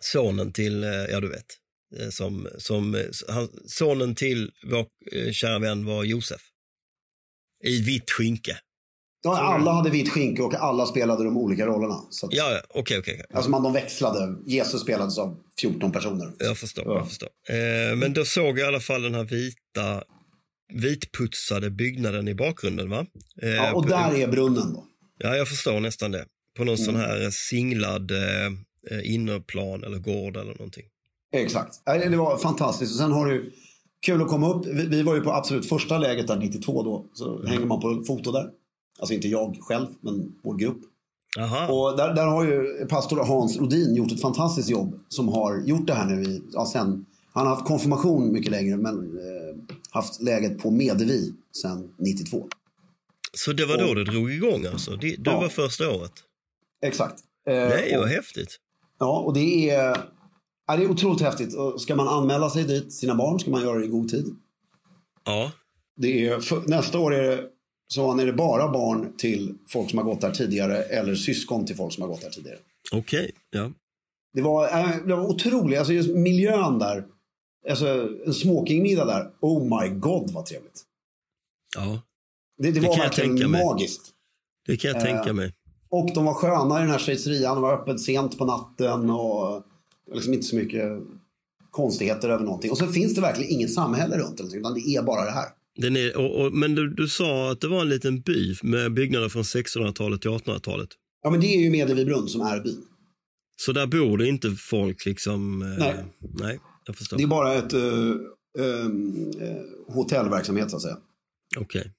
sonen 0.01 0.53
till, 0.53 0.85
eh, 0.85 0.91
ja 0.91 1.21
du 1.21 1.29
vet, 1.29 1.47
eh, 1.99 2.09
som, 2.09 2.49
som 2.59 3.05
han, 3.29 3.49
sonen 3.67 4.15
till 4.15 4.51
vår 4.71 4.87
kära 5.33 5.59
vän 5.59 5.85
var 5.85 6.05
Josef. 6.05 6.41
I 7.65 7.81
vitt 7.83 8.11
skynke. 8.11 8.59
Ja, 9.23 9.39
alla 9.39 9.73
hade 9.73 9.91
vitt 9.91 10.09
skinke 10.09 10.43
och 10.43 10.55
alla 10.55 10.87
spelade 10.87 11.25
de 11.25 11.37
olika 11.37 11.67
rollerna. 11.67 12.01
Så 12.11 12.27
att, 12.27 12.35
Ja, 12.35 12.61
okej. 12.75 12.99
okej. 12.99 13.23
Alltså 13.35 13.51
man, 13.51 13.63
de 13.63 13.73
växlade. 13.73 14.35
Jesus 14.47 14.81
spelades 14.81 15.19
av 15.19 15.37
14 15.61 15.93
personer. 15.93 16.33
Jag 16.39 16.59
förstår. 16.59 16.85
Ja. 16.87 16.95
Jag 16.99 17.09
förstår. 17.09 17.29
Eh, 17.49 17.97
men 17.97 18.13
då 18.13 18.25
såg 18.25 18.59
jag 18.59 18.59
i 18.59 18.63
alla 18.69 18.81
fall 18.81 19.03
den 19.03 19.15
här 19.15 19.25
vita, 19.25 20.03
vitputsade 20.73 21.71
byggnaden 21.71 22.29
i 22.29 22.35
bakgrunden. 22.35 22.91
va? 22.91 23.07
Eh, 23.43 23.49
Ja, 23.49 23.73
och 23.75 23.83
på- 23.83 23.89
där 23.89 24.15
är 24.15 24.29
brunnen 24.29 24.73
då. 24.75 24.85
Ja, 25.19 25.37
jag 25.37 25.49
förstår 25.49 25.81
nästan 25.81 26.11
det. 26.13 26.25
På 26.57 26.65
någon 26.65 26.75
Mm. 26.75 26.87
sån 26.87 26.97
här 26.97 27.31
singlad 27.31 28.11
eh, 28.11 28.47
eh, 28.91 29.15
innerplan 29.15 29.85
eller 29.85 29.99
gård 29.99 30.37
eller 30.37 30.53
någonting. 30.53 30.85
Exakt. 31.33 31.75
Det 31.85 32.17
var 32.17 32.39
fantastiskt. 32.39 32.93
Och 32.93 32.99
sen 32.99 33.13
har 33.13 33.27
du 33.27 33.53
kul 34.07 34.23
att 34.23 34.29
komma 34.29 34.55
upp. 34.55 34.67
Vi, 34.67 34.87
vi 34.87 35.03
var 35.03 35.15
ju 35.15 35.21
på 35.21 35.33
absolut 35.33 35.69
första 35.69 35.99
läget 35.99 36.27
där 36.27 36.37
92 36.37 36.83
då. 36.83 37.07
Så 37.13 37.47
hänger 37.47 37.67
man 37.67 37.81
på 37.81 38.05
foto 38.07 38.33
där. 38.33 38.47
Alltså 38.99 39.15
inte 39.15 39.29
jag 39.29 39.59
själv, 39.61 39.87
men 40.01 40.33
vår 40.43 40.57
grupp. 40.57 40.79
Aha. 41.39 41.67
Och 41.73 41.97
där, 41.97 42.15
där 42.15 42.27
har 42.27 42.45
ju 42.45 42.87
pastor 42.89 43.17
Hans 43.25 43.57
Rodin 43.59 43.95
gjort 43.95 44.13
ett 44.13 44.21
fantastiskt 44.21 44.69
jobb. 44.69 45.01
Som 45.09 45.29
har 45.29 45.61
gjort 45.67 45.87
det 45.87 45.95
här 45.95 46.07
nu 46.07 46.23
i, 46.23 46.43
ja, 46.53 46.67
sen, 46.67 47.07
han 47.33 47.47
har 47.47 47.55
haft 47.55 47.67
konfirmation 47.69 48.33
mycket 48.33 48.51
längre 48.51 48.77
men 48.77 48.95
eh, 49.19 49.75
haft 49.91 50.23
läget 50.23 50.59
på 50.59 50.71
Medevi 50.71 51.33
sen 51.63 51.91
92. 51.99 52.49
Så 53.33 53.53
det 53.53 53.67
var 53.67 53.79
då 53.79 53.95
det 53.95 54.05
drog 54.05 54.33
igång 54.33 54.67
alltså? 54.67 54.91
Det, 54.97 55.09
det 55.17 55.31
Ja. 55.31 55.41
var 55.41 55.49
första 55.49 55.91
året? 55.91 56.13
Exakt. 56.83 57.19
Eh, 57.49 57.55
Nej, 57.55 57.95
och- 57.97 58.01
vad 58.03 58.09
häftigt. 58.11 58.57
Ja, 58.99 59.19
och 59.21 59.35
det 59.35 59.71
är, 59.71 59.97
ja, 60.67 60.77
det 60.77 60.85
är 60.85 60.91
otroligt 60.91 61.21
häftigt. 61.21 61.55
Och 61.55 61.81
ska 61.81 61.97
man 61.97 62.09
anmäla 62.09 62.51
sig 62.51 62.65
dit, 62.65 62.93
sina 62.93 63.15
barn, 63.15 63.41
ska 63.41 63.51
man 63.51 63.63
göra 63.63 63.79
det 63.79 63.85
i 63.85 63.89
god 63.89 64.09
tid. 64.09 64.35
Ja, 65.25 65.53
Det 65.97 66.27
är, 66.29 66.41
för, 66.41 66.63
nästa 66.67 66.99
år 66.99 67.15
är 67.15 67.23
det, 67.37 67.45
så 67.95 68.19
är 68.21 68.27
det 68.27 68.33
bara 68.33 68.69
barn 68.69 69.13
till 69.17 69.55
folk 69.69 69.91
som 69.91 69.99
har 69.99 70.05
gått 70.07 70.21
där 70.21 70.31
tidigare 70.31 70.83
eller 70.83 71.15
syskon 71.15 71.67
till 71.67 71.77
folk 71.77 71.93
som 71.95 72.03
har 72.03 72.09
gått 72.09 72.21
där 72.21 72.31
tidigare. 72.31 72.59
okej. 72.93 73.31
Ja. 73.51 73.71
Det 74.33 74.43
var, 74.43 74.69
äh, 74.79 74.97
det 75.07 75.15
var 75.17 75.27
otroligt, 75.31 75.79
alltså 75.79 75.93
just 75.93 76.11
miljön 76.15 76.79
där. 76.79 77.05
Alltså 77.71 78.09
en 78.27 78.35
smokingmiddag 78.35 79.05
där. 79.05 79.31
Oh 79.41 79.63
my 79.83 79.89
god 79.89 80.31
vad 80.31 80.47
trevligt. 80.47 80.83
ja, 81.77 82.01
Det, 82.59 82.71
det, 82.71 82.81
Det 82.81 82.87
var 82.89 82.97
verkligen 82.99 83.51
mig. 83.51 83.65
magiskt. 83.65 84.11
det 84.67 84.77
kan 84.77 84.89
jag 84.91 84.97
Eh, 84.99 85.03
tänka 85.05 85.33
mig. 85.33 85.55
Och 85.91 86.11
de 86.15 86.25
var 86.25 86.35
sköna 86.35 86.79
i 86.79 86.81
den 86.83 86.91
här 86.91 86.99
schweizerian. 86.99 87.55
De 87.55 87.63
var 87.63 87.73
öppet 87.75 88.01
sent 88.01 88.39
på 88.39 88.45
natten 88.45 89.11
och 89.11 89.63
liksom 90.15 90.35
inte 90.35 90.47
så 90.47 90.57
mycket 90.57 90.99
konstigheter 91.71 92.29
över 92.29 92.45
någonting. 92.45 92.71
Och 92.71 92.79
så 92.79 92.87
finns 92.87 93.15
det 93.15 93.21
verkligen 93.21 93.51
inget 93.53 93.73
samhälle 93.75 94.19
runt 94.19 94.37
det, 94.39 94.57
utan 94.57 94.75
det 94.75 94.81
är 94.81 95.03
bara 95.03 95.25
det 95.25 95.31
här. 95.31 95.49
Den 95.83 95.97
är, 95.97 96.17
och, 96.17 96.41
och, 96.45 96.53
men 96.53 96.75
du, 96.75 96.95
du 96.95 97.09
sa 97.09 97.51
att 97.51 97.61
det 97.61 97.69
var 97.69 97.81
en 97.81 97.89
liten 97.89 98.21
by 98.21 98.55
med 98.63 98.93
byggnader 98.95 99.29
från 99.29 99.43
1600-talet 99.43 100.21
till 100.23 100.31
1800-talet. 100.31 100.89
Ja, 101.23 101.31
men 101.31 101.41
det 101.41 101.47
är 101.47 101.61
ju 101.61 101.71
Medevibrunn 101.71 102.29
som 102.29 102.41
är 102.41 102.61
byn. 102.61 102.85
Så 103.61 103.73
där 103.73 103.87
bor 103.87 104.19
det 104.19 104.29
inte 104.29 104.51
folk 104.51 105.07
liksom? 105.07 105.63
eh, 105.63 105.69
Nej. 105.79 106.05
Nej, 106.41 106.59
jag 106.87 106.97
förstår. 106.97 107.17
Det 107.17 107.23
är 107.23 107.27
bara 107.27 107.55
ett 107.55 107.75
uh, 107.75 108.15
hotellverksamhet 109.89 110.71
så 110.71 110.77
att 110.77 110.83
säga. 110.83 110.97
Okej. 111.59 111.93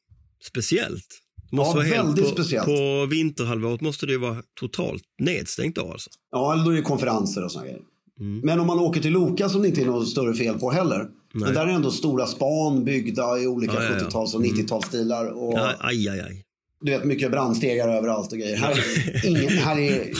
Speciellt. 0.44 1.06
Det 1.36 1.48
Ja, 1.52 1.58
måste 1.58 1.76
vara 1.78 1.86
helt- 1.88 2.08
väldigt 2.08 2.26
på, 2.26 2.32
speciellt. 2.32 2.66
På 2.66 3.06
vinterhalvåret 3.06 3.82
måste 3.82 4.06
det 4.06 4.12
ju 4.12 4.18
vara 4.18 4.44
totalt 4.60 5.04
nedstängt 5.22 5.76
då 5.76 5.92
alltså. 5.92 6.10
Ja, 6.32 6.54
eller 6.54 6.64
då 6.66 6.72
är 6.72 6.76
det 6.76 6.82
konferenser 6.82 7.44
och 7.46 7.52
såna 7.52 7.66
grejer. 7.66 7.82
Mm. 8.20 8.40
Men 8.40 8.60
om 8.60 8.68
man 8.68 8.80
åker 8.80 9.02
till 9.02 9.14
Loka 9.14 9.50
som 9.50 9.62
det 9.62 9.68
inte 9.68 9.82
är 9.82 9.86
något 9.86 10.10
större 10.10 10.34
fel 10.34 10.60
på 10.60 10.72
heller. 10.72 11.10
Nej. 11.34 11.44
Men 11.46 11.54
där 11.54 11.68
är 11.68 11.72
ändå 11.72 11.92
stora 11.92 12.28
span 12.28 12.84
byggda 12.84 13.40
i 13.40 13.48
olika 13.48 13.74
Ja, 13.74 13.84
ja, 13.84 13.90
ja. 14.00 14.06
70-tals 14.06 14.34
och 14.36 14.42
90-talsstilar. 14.42 15.26
Och 15.30 15.54
Ja, 15.54 15.74
aj, 15.80 16.10
aj, 16.10 16.20
aj. 16.22 16.46
du 16.82 16.92
vet 16.92 17.04
mycket 17.04 17.32
brandstegar 17.32 17.88
överallt 17.90 18.32
och 18.32 18.38
grejer. 18.38 18.58
Här 18.58 18.72
är, 18.72 19.26
ingen, 19.26 19.50
här 19.50 19.80
är 19.80 20.12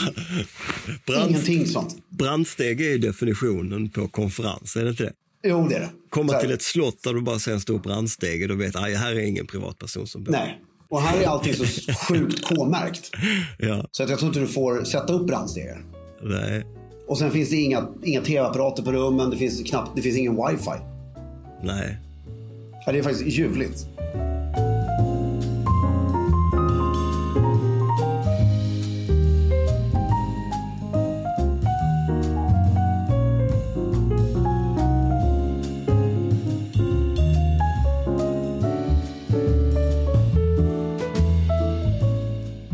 Brand, 1.06 1.30
ingenting 1.30 1.66
sånt. 1.66 1.96
brandsteg 2.08 2.80
är 2.80 2.98
definitionen 2.98 3.88
på 3.90 4.08
konferens, 4.08 4.76
är 4.76 4.84
det 4.84 4.90
inte 4.90 5.02
det? 5.04 5.12
Jo, 5.42 5.66
det 5.68 5.74
är 5.74 5.80
det. 5.80 5.90
Komma 6.10 6.32
till 6.32 6.50
ett 6.50 6.62
slott 6.62 7.02
där 7.02 7.14
du 7.14 7.20
bara 7.22 7.38
ser 7.38 7.52
en 7.52 7.60
stor 7.60 7.78
brandstege, 7.78 8.46
då 8.46 8.54
vet 8.54 8.76
aj, 8.76 8.94
här 8.94 9.12
är 9.12 9.20
ingen 9.20 9.46
privatperson 9.46 10.06
som 10.06 10.24
bor. 10.24 10.32
Nej. 10.32 10.60
Och 10.88 11.00
här 11.02 11.20
är 11.22 11.26
allting 11.26 11.54
så 11.54 11.92
sjukt 11.92 12.44
K-märkt. 12.44 13.10
Ja, 13.58 13.88
Så 13.90 14.02
att 14.02 14.10
jag 14.10 14.18
tror 14.18 14.28
inte 14.28 14.40
du 14.40 14.46
får 14.46 14.84
sätta 14.84 15.12
upp 15.12 15.26
brandstegar. 15.26 15.84
nej, 16.22 16.64
Och 17.08 17.18
sen 17.18 17.30
finns 17.30 17.50
det 17.50 17.56
inga, 17.56 17.88
inga 18.04 18.20
tv-apparater 18.20 18.82
på 18.82 18.92
rummen. 18.92 19.30
Det 19.30 19.36
finns, 19.36 19.62
knappt, 19.70 19.96
det 19.96 20.02
finns 20.02 20.16
ingen 20.16 20.36
wifi. 20.36 20.70
Nej. 21.62 21.98
Ja, 22.86 22.92
det 22.92 22.98
är 22.98 23.02
faktiskt 23.02 23.38
ljuvligt. 23.38 23.86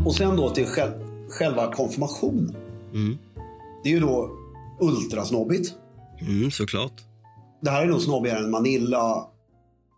Och 0.05 0.15
sen 0.15 0.35
då 0.35 0.49
till 0.49 0.65
själv, 0.65 0.91
själva 1.29 1.73
konfirmationen. 1.73 2.55
Mm. 2.93 3.17
Det 3.83 3.89
är 3.89 3.93
ju 3.93 3.99
då 3.99 4.31
ultrasnobbigt. 4.79 5.73
Mm, 6.21 6.51
såklart. 6.51 7.03
Det 7.61 7.69
här 7.69 7.81
är 7.81 7.87
nog 7.87 8.01
snobbigare 8.01 8.39
än 8.39 8.51
Manilla 8.51 9.27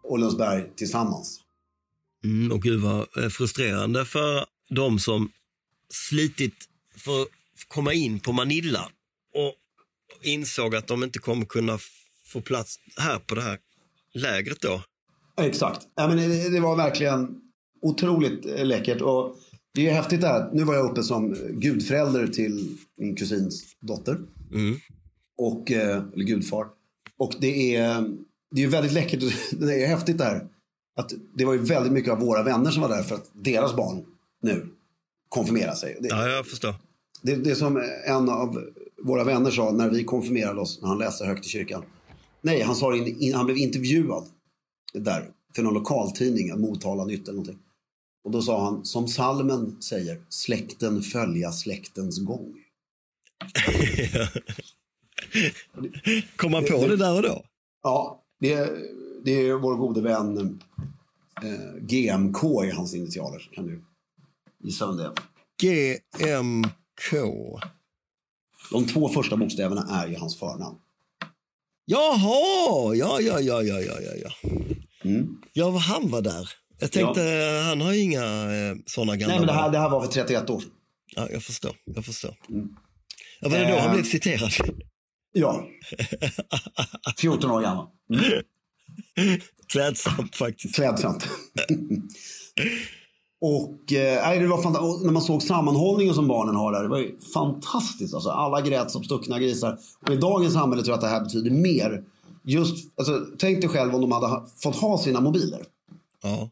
och 0.03 0.19
Lundsberg 0.19 0.63
tillsammans. 0.75 1.39
Mm, 2.23 2.51
och 2.51 2.61
gud 2.61 2.81
vad 2.81 2.99
eh, 3.23 3.29
frustrerande 3.29 4.05
för 4.05 4.45
de 4.69 4.99
som 4.99 5.31
slitit 5.93 6.55
för 6.95 7.21
att 7.21 7.27
komma 7.67 7.93
in 7.93 8.19
på 8.19 8.31
Manilla 8.31 8.89
och 9.35 9.55
insåg 10.21 10.75
att 10.75 10.87
de 10.87 11.03
inte 11.03 11.19
kommer 11.19 11.45
kunna 11.45 11.77
få 12.25 12.41
plats 12.41 12.79
här 12.97 13.19
på 13.19 13.35
det 13.35 13.41
här 13.41 13.57
lägret 14.13 14.61
då. 14.61 14.81
Exakt. 15.41 15.87
Ja, 15.95 16.07
men 16.07 16.17
det, 16.53 16.59
var 16.59 16.75
verkligen 16.75 17.41
otroligt 17.81 18.45
läckert. 18.45 19.01
Och 19.01 19.35
det 19.73 19.89
är 19.89 19.93
häftigt 19.93 20.21
det 20.21 20.27
här. 20.27 20.49
Nu 20.53 20.63
var 20.63 20.75
jag 20.75 20.91
uppe 20.91 21.03
som 21.03 21.33
gudförälder 21.49 22.27
till 22.27 22.77
min 22.97 23.15
kusins 23.15 23.63
dotter. 23.79 24.17
Mm. 24.51 24.79
Och, 25.37 25.71
eh, 25.71 26.03
eller 26.13 26.25
gudfar. 26.25 26.65
Och 27.19 27.35
det 27.39 27.75
är, 27.75 28.05
det 28.51 28.63
är 28.63 28.67
väldigt 28.67 28.93
läckert. 28.93 29.19
Det 29.51 29.83
är 29.83 29.87
häftigt 29.87 30.17
det 30.17 30.23
här. 30.23 30.47
Att 30.95 31.13
det 31.35 31.45
var 31.45 31.53
ju 31.53 31.59
väldigt 31.59 31.93
mycket 31.93 32.11
av 32.11 32.19
våra 32.19 32.43
vänner 32.43 32.71
som 32.71 32.81
var 32.81 32.89
där 32.89 33.03
för 33.03 33.15
att 33.15 33.29
deras 33.33 33.75
barn 33.75 34.05
nu 34.41 34.65
konfirmerar 35.29 35.75
sig. 35.75 35.97
Det, 36.01 36.07
Ja, 36.07 36.27
jag 36.27 36.47
förstår. 36.47 36.75
Det, 37.21 37.35
det 37.35 37.51
är 37.51 37.55
som 37.55 37.83
en 38.05 38.29
av 38.29 38.63
våra 39.03 39.23
vänner 39.23 39.51
sa 39.51 39.71
när 39.71 39.89
vi 39.89 40.03
konfirmerade 40.03 40.61
oss, 40.61 40.81
när 40.81 40.87
han 40.87 40.97
läste 40.97 41.25
högt 41.25 41.45
i 41.45 41.49
kyrkan. 41.49 41.83
Nej, 42.41 42.61
han, 42.61 42.75
sa 42.75 42.95
in, 42.95 43.21
in, 43.21 43.33
han 43.33 43.45
blev 43.45 43.57
intervjuad 43.57 44.23
där 44.93 45.29
för 45.55 45.63
någon 45.63 45.73
lokaltidning, 45.73 46.59
Motala 46.59 47.05
Nytt 47.05 47.23
eller 47.23 47.31
någonting. 47.31 47.59
Och 48.23 48.31
då 48.31 48.41
sa 48.41 48.63
han, 48.63 48.85
som 48.85 49.07
salmen 49.07 49.81
säger, 49.81 50.21
släkten 50.29 51.01
följa 51.01 51.51
släktens 51.51 52.19
gång. 52.19 52.53
Kom 56.35 56.51
man 56.51 56.65
på 56.65 56.87
det 56.87 56.95
där 56.97 57.15
och 57.15 57.21
då? 57.21 57.43
Ja, 57.83 58.23
det, 58.39 58.53
är- 58.53 58.79
det 59.25 59.31
är 59.31 59.53
vår 59.53 59.75
gode 59.75 60.01
vän 60.01 60.59
eh, 61.43 61.81
GMK 61.81 62.43
i 62.65 62.71
hans 62.71 62.93
initialer. 62.95 63.49
Kan 63.53 63.67
du 63.67 63.83
gissa 64.63 64.87
vem 64.87 64.97
det 64.97 65.03
är? 65.03 65.11
GMK. 65.61 67.11
De 68.71 68.85
två 68.87 69.09
första 69.09 69.37
bokstäverna 69.37 69.81
är 70.03 70.07
ju 70.07 70.15
hans 70.15 70.39
förnamn. 70.39 70.77
Jaha, 71.85 72.95
ja, 72.95 73.21
ja, 73.21 73.39
ja, 73.39 73.61
ja, 73.63 73.79
ja, 73.81 73.95
ja, 74.01 74.11
ja. 74.23 74.49
Mm. 75.03 75.27
Ja, 75.53 75.69
han 75.77 76.09
var 76.09 76.21
där. 76.21 76.49
Jag 76.79 76.91
tänkte, 76.91 77.21
han 77.65 77.81
har 77.81 77.93
ju 77.93 77.99
inga 78.01 78.23
eh, 78.23 78.75
sådana 78.85 79.15
gamla... 79.15 79.27
Nej, 79.35 79.39
men 79.39 79.47
det 79.47 79.53
här, 79.53 79.71
det 79.71 79.79
här 79.79 79.89
var 79.89 80.01
för 80.01 80.11
31 80.11 80.49
år 80.49 80.59
sedan. 80.59 80.69
Ja, 81.15 81.27
jag 81.31 81.43
förstår, 81.43 81.75
jag 81.85 82.05
förstår. 82.05 82.35
Mm. 82.49 82.69
Ja, 83.41 83.49
var 83.49 83.57
det 83.57 83.63
då 83.65 83.71
Eh. 83.73 83.81
han 83.81 83.93
blev 83.95 84.03
citerad? 84.03 84.51
Ja. 85.31 85.63
14 87.17 87.51
år 87.51 87.61
gammal. 87.61 87.87
Klädsamt 89.67 90.35
faktiskt. 90.35 90.75
Klädsamt. 90.75 91.27
Och, 93.41 93.93
eh, 93.93 94.39
det 94.39 94.47
var 94.47 95.03
när 95.05 95.11
man 95.11 95.21
såg 95.21 95.43
sammanhållningen 95.43 96.13
som 96.15 96.27
barnen 96.27 96.55
har 96.55 96.71
där, 96.71 96.83
det 96.83 96.89
var 96.89 96.97
ju 96.97 97.19
fantastiskt. 97.33 98.13
Alltså, 98.13 98.29
alla 98.29 98.61
grät 98.61 98.91
som 98.91 99.03
stuckna 99.03 99.39
grisar. 99.39 99.77
Och 100.05 100.13
i 100.13 100.17
dagens 100.17 100.53
samhälle 100.53 100.83
tror 100.83 100.91
jag 100.91 100.95
att 100.95 101.01
det 101.01 101.07
här 101.07 101.23
betyder 101.23 101.51
mer. 101.51 102.03
Just, 102.43 102.97
alltså, 102.97 103.25
tänk 103.37 103.61
dig 103.61 103.69
själv 103.69 103.95
om 103.95 104.01
de 104.01 104.11
hade 104.11 104.27
ha, 104.27 104.47
fått 104.63 104.75
ha 104.75 104.97
sina 104.97 105.21
mobiler. 105.21 105.63
Ja. 106.23 106.49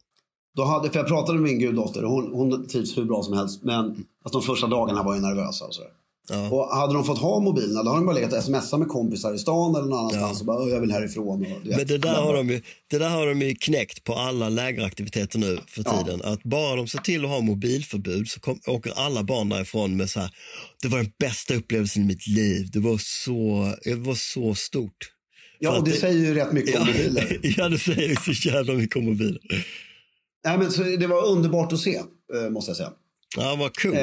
Då 0.56 0.64
hade, 0.64 0.90
för 0.90 1.00
jag 1.00 1.08
pratade 1.08 1.40
med 1.40 1.50
min 1.52 1.60
guddotter 1.60 2.04
och 2.04 2.12
hon, 2.12 2.34
hon 2.34 2.68
trivs 2.68 2.98
hur 2.98 3.06
bra 3.06 3.24
som 3.24 3.34
helst. 3.34 3.64
Men 3.64 4.06
att 4.24 4.32
de 4.32 4.42
första 4.42 4.68
dagarna 4.68 5.04
var 5.04 5.16
ju 5.16 5.22
nervösa 5.22 5.66
och 5.66 5.76
sådär. 5.76 5.92
Ja. 6.30 6.50
Och 6.50 6.76
hade 6.78 6.94
de 6.94 7.04
fått 7.04 7.18
ha 7.20 7.40
mobilerna 7.40 7.84
då 7.84 7.90
hade 7.90 8.00
de 8.02 8.06
bara 8.06 8.16
legat 8.16 8.34
och 8.34 8.44
smsat 8.44 8.80
med 8.80 8.88
kompisar 8.88 9.34
i 9.34 9.38
stan 9.40 9.76
eller 9.76 9.86
någon 9.88 10.00
annanstans 10.00 10.38
Ja. 10.38 10.40
och 10.40 10.46
bara 10.46 10.58
"Åh, 10.64 10.70
jag 10.70 10.80
vill 10.82 10.92
härifrån. 10.92 11.42
Och, 11.42 11.68
vet, 11.68 11.78
Men 11.78 11.88
det 11.88 11.98
där, 11.98 12.14
har 12.16 12.34
de 12.34 12.50
ju, 12.50 12.62
det 12.90 12.98
där 12.98 13.10
har 13.10 13.28
de 13.28 13.42
ju 13.42 13.56
knäckt 13.56 14.04
på 14.04 14.14
alla 14.16 14.50
lägeraktiviteter 14.50 15.40
nu 15.40 15.58
för 15.68 15.84
Ja. 15.86 16.04
tiden. 16.04 16.22
Att 16.24 16.44
bara 16.44 16.76
de 16.76 16.88
ser 16.88 17.00
till 17.00 17.24
att 17.26 17.30
ha 17.32 17.42
mobilförbud 17.42 18.30
så 18.30 18.40
kom, 18.40 18.60
åker 18.68 18.94
alla 18.96 19.24
barn 19.24 19.50
därifrån 19.50 19.98
med 19.98 20.10
så 20.10 20.20
här, 20.20 20.30
det 20.82 20.88
var 20.88 20.98
den 20.98 21.12
bästa 21.20 21.56
upplevelsen 21.56 22.04
i 22.04 22.06
mitt 22.06 22.28
liv. 22.28 22.70
Det 22.74 22.80
var 22.80 22.98
så, 22.98 23.72
det 23.84 23.96
var 23.96 24.16
så 24.16 24.56
stort. 24.56 25.12
Ja, 25.60 25.72
och 25.72 25.78
att 25.78 25.86
det 25.86 25.92
säger 25.92 26.20
ju 26.26 26.34
rätt 26.34 26.52
mycket 26.52 26.80
om 26.82 26.88
Ja, 26.88 26.94
mobiler. 26.94 27.40
ja, 27.58 27.70
det 27.70 27.80
säger 27.80 28.10
ju 28.10 28.16
så 28.34 28.50
jävla 28.50 28.74
mycket 28.74 28.96
om 28.96 29.06
mobiler. 29.06 29.40
Nej, 30.46 30.58
men 30.58 31.00
det 31.00 31.08
var 31.08 31.26
underbart 31.28 31.74
att 31.74 31.80
se, 31.80 31.96
eh, 32.36 32.50
måste 32.50 32.70
jag 32.70 32.78
säga. 32.78 32.92
Ja, 33.38 33.56
vad 33.60 33.76
coolt. 33.82 33.96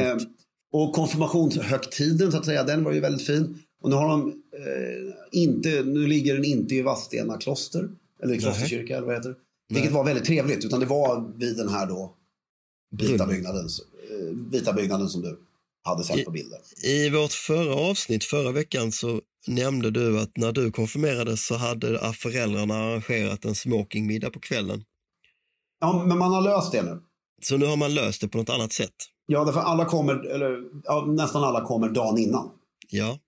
Och 0.77 0.93
konfirmationshögtiden, 0.93 2.33
så 2.33 2.39
att 2.39 2.45
säga, 2.45 2.65
den 2.65 2.85
var 2.85 2.93
ju 2.93 3.01
väldigt 3.01 3.27
fin. 3.27 3.59
Och 3.81 3.91
nu 3.91 3.97
har 3.97 4.09
de 4.09 4.29
eh, 4.29 5.41
inte, 5.41 5.83
nu 5.83 6.07
ligger 6.07 6.35
den 6.35 6.45
inte 6.45 6.75
i 6.75 6.83
Vadstena 6.83 7.39
kloster, 7.39 7.89
eller 8.23 8.35
i 8.35 8.39
klosterkyrka 8.39 8.97
eller 8.97 9.07
vad 9.07 9.15
det 9.15 9.19
heter. 9.19 9.35
Vilket 9.69 9.93
var 9.93 10.05
väldigt 10.05 10.25
trevligt, 10.25 10.65
utan 10.65 10.81
det 10.81 10.87
var 10.87 11.33
vid 11.37 11.57
den 11.57 11.69
här 11.69 11.87
då 11.87 12.15
vita 12.91 13.13
Brunnen. 13.13 13.29
byggnaden, 13.29 13.69
eh, 14.11 14.51
vita 14.51 14.73
byggnaden 14.73 15.09
som 15.09 15.23
du 15.23 15.41
hade 15.85 16.05
sett 16.05 16.25
på 16.25 16.31
bilder. 16.31 16.59
I 16.85 17.11
vårt 17.11 17.33
förra 17.33 17.75
avsnitt 17.75 18.25
förra 18.25 18.53
veckan 18.53 18.93
så 18.93 19.21
nämnde 19.47 19.91
du 19.91 20.21
att 20.21 20.37
när 20.37 20.53
du 20.53 20.71
konfirmerades 20.71 21.47
så 21.47 21.55
hade 21.55 22.13
föräldrarna 22.15 22.75
arrangerat 22.75 23.45
en 23.45 23.55
smokingmiddag 23.55 24.31
på 24.31 24.41
kvällen. 24.41 24.85
Ja, 25.81 26.05
men 26.07 26.19
man 26.19 26.33
har 26.33 26.43
löst 26.43 26.73
det 26.73 26.83
nu. 26.83 27.03
Så 27.43 27.57
nu 27.57 27.67
har 27.67 27.77
man 27.77 27.95
löst 27.95 28.21
det 28.21 28.29
på 28.29 28.39
något 28.39 28.51
annat 28.51 28.73
sätt. 28.73 29.14
Ja, 29.27 29.45
därför 29.45 29.61
alla 29.61 29.85
kommer, 29.85 30.27
eller 30.27 30.59
ja, 30.85 31.05
nästan 31.07 31.45
alla 31.45 31.61
kommer 31.61 31.89
dagen 31.89 32.19
innan. 32.19 32.51
Ja. 32.89 33.19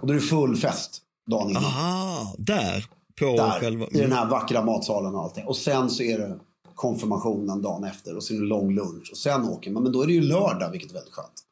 Och 0.00 0.06
då 0.06 0.12
är 0.12 0.14
det 0.14 0.22
full 0.22 0.56
fest 0.56 1.02
dagen 1.30 1.50
innan. 1.50 1.64
Aha, 1.64 2.34
där 2.38 2.86
på 3.18 3.36
Där, 3.36 3.50
själva... 3.50 3.86
i 3.86 4.00
den 4.00 4.12
här 4.12 4.26
vackra 4.26 4.64
matsalen 4.64 5.14
och 5.14 5.22
allting. 5.22 5.44
Och 5.44 5.56
sen 5.56 5.90
så 5.90 6.02
är 6.02 6.18
det 6.18 6.38
konfirmationen 6.74 7.62
dagen 7.62 7.84
efter 7.84 8.16
och 8.16 8.24
sen 8.24 8.38
lång 8.38 8.74
lunch. 8.74 9.08
Och 9.10 9.18
sen 9.18 9.44
åker 9.44 9.70
man. 9.70 9.82
Men 9.82 9.92
då 9.92 10.02
är 10.02 10.06
det 10.06 10.12
ju 10.12 10.20
lördag, 10.20 10.70
vilket 10.70 10.90
är 10.90 10.94
väldigt 10.94 11.14
skönt. 11.14 11.44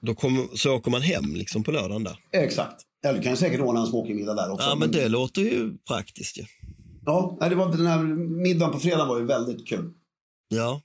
Då 0.00 0.14
kommer, 0.14 0.56
så 0.56 0.74
åker 0.74 0.90
man 0.90 1.02
hem 1.02 1.34
liksom 1.34 1.64
på 1.64 1.70
lördagen 1.70 2.04
där. 2.04 2.18
Exakt. 2.30 2.82
Eller 3.04 3.18
du 3.18 3.22
kan 3.22 3.32
ju 3.32 3.36
säkert 3.36 3.60
ordna 3.60 3.80
en 3.80 3.86
smokingmiddag 3.86 4.34
där 4.34 4.52
också. 4.52 4.68
Ja, 4.68 4.74
men 4.74 4.90
det 4.90 5.08
låter 5.08 5.42
ju 5.42 5.76
praktiskt 5.78 6.38
ju. 6.38 6.44
Ja, 7.04 7.38
det 7.40 7.54
var, 7.54 7.68
den 7.68 7.86
här 7.86 7.98
middagen 8.42 8.72
på 8.72 8.78
fredag 8.78 9.04
var 9.04 9.18
ju 9.18 9.24
väldigt 9.24 9.68
kul. 9.68 9.90
Ja. 10.48 10.80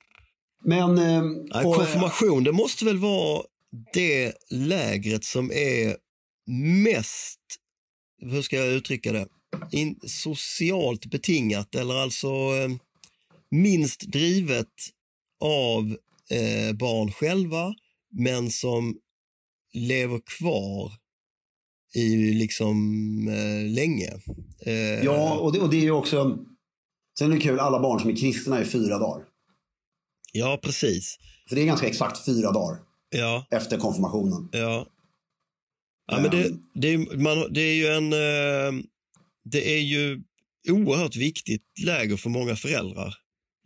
Men... 0.63 0.97
Eh, 0.97 1.65
och, 1.65 1.75
konfirmation, 1.75 2.43
det 2.43 2.51
måste 2.51 2.85
väl 2.85 2.97
vara 2.97 3.43
det 3.93 4.33
lägret 4.49 5.23
som 5.23 5.51
är 5.51 5.97
mest, 6.83 7.39
hur 8.21 8.41
ska 8.41 8.55
jag 8.55 8.67
uttrycka 8.67 9.11
det, 9.11 9.27
In, 9.71 9.99
socialt 10.07 11.05
betingat 11.05 11.75
eller 11.75 11.95
alltså 11.95 12.27
eh, 12.27 12.69
minst 13.51 14.01
drivet 14.01 14.73
av 15.39 15.97
eh, 16.29 16.75
barn 16.75 17.11
själva 17.11 17.73
men 18.11 18.51
som 18.51 18.97
lever 19.73 20.19
kvar 20.39 20.91
i 21.93 22.33
liksom 22.33 22.77
eh, 23.27 23.73
länge. 23.73 24.13
Eh, 24.65 25.03
ja, 25.03 25.37
och 25.37 25.53
det, 25.53 25.59
och 25.59 25.69
det 25.69 25.77
är 25.77 25.81
ju 25.81 25.91
också... 25.91 26.37
Sen 27.19 27.31
är 27.31 27.35
det 27.35 27.41
kul, 27.41 27.59
alla 27.59 27.79
barn 27.79 27.99
som 27.99 28.09
är 28.09 28.15
kristna 28.15 28.61
i 28.61 28.65
fyra 28.65 28.99
dagar. 28.99 29.23
Ja, 30.37 30.59
precis. 30.63 31.17
För 31.49 31.55
det 31.55 31.61
är 31.61 31.65
ganska 31.65 31.87
exakt 31.87 32.25
fyra 32.25 32.51
dagar 32.51 32.77
Ja, 33.09 33.45
efter 33.51 33.77
konfirmationen. 33.77 34.49
Ja. 34.51 34.87
Ja, 36.11 36.19
men 36.21 36.31
det, 36.31 36.45
Ehm. 36.47 36.59
det, 36.73 36.87
är, 36.93 37.17
man, 37.17 37.53
det 37.53 37.61
är 37.61 37.73
ju 37.75 37.87
en... 37.87 38.13
eh, 38.13 38.83
Det 39.51 39.75
är 39.75 39.79
ju 39.81 40.21
oerhört 40.69 41.15
viktigt 41.15 41.61
läger 41.85 42.17
för 42.17 42.29
många 42.29 42.55
föräldrar. 42.55 43.15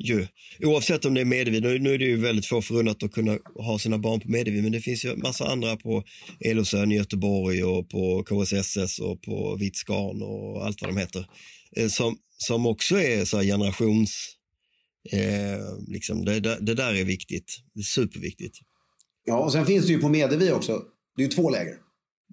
Ju. 0.03 0.27
Oavsett 0.59 1.05
om 1.05 1.13
det 1.13 1.21
är 1.21 1.25
Medevi. 1.25 1.59
Nu, 1.61 1.79
nu 1.79 1.93
är 1.93 1.97
det 1.97 2.05
ju 2.05 2.17
väldigt 2.17 2.45
få 2.45 2.61
förunnat 2.61 3.03
att 3.03 3.11
kunna 3.11 3.37
ha 3.55 3.79
sina 3.79 3.97
barn 3.97 4.19
på 4.19 4.29
Medevi, 4.29 4.61
men 4.61 4.71
det 4.71 4.81
finns 4.81 5.05
ju 5.05 5.15
massa 5.15 5.47
andra 5.47 5.75
på 5.77 6.03
Elosön 6.39 6.91
i 6.91 6.95
Göteborg 6.95 7.63
och 7.63 7.89
på 7.89 8.23
KSSS 8.23 8.99
och 8.99 9.21
på 9.21 9.55
Vitsgarn 9.59 10.21
och 10.21 10.65
allt 10.65 10.81
vad 10.81 10.89
de 10.89 10.97
heter. 10.97 11.25
eh, 11.77 11.87
Som, 11.87 12.17
som 12.37 12.65
också 12.65 12.99
är 12.99 13.25
så 13.25 13.37
här 13.37 13.43
generations... 13.43 14.37
Eh, 15.11 15.59
liksom, 15.87 16.25
det, 16.25 16.39
det, 16.39 16.73
där 16.73 16.93
är 16.93 17.05
viktigt. 17.05 17.57
Det 17.73 17.79
är 17.79 17.83
superviktigt. 17.83 18.57
Ja, 19.23 19.43
och 19.43 19.51
sen 19.51 19.65
finns 19.65 19.85
det 19.85 19.91
ju 19.91 19.99
på 19.99 20.09
Medevi 20.09 20.51
också. 20.51 20.83
Det 21.15 21.21
är 21.21 21.27
ju 21.27 21.31
två 21.31 21.49
läger. 21.49 21.77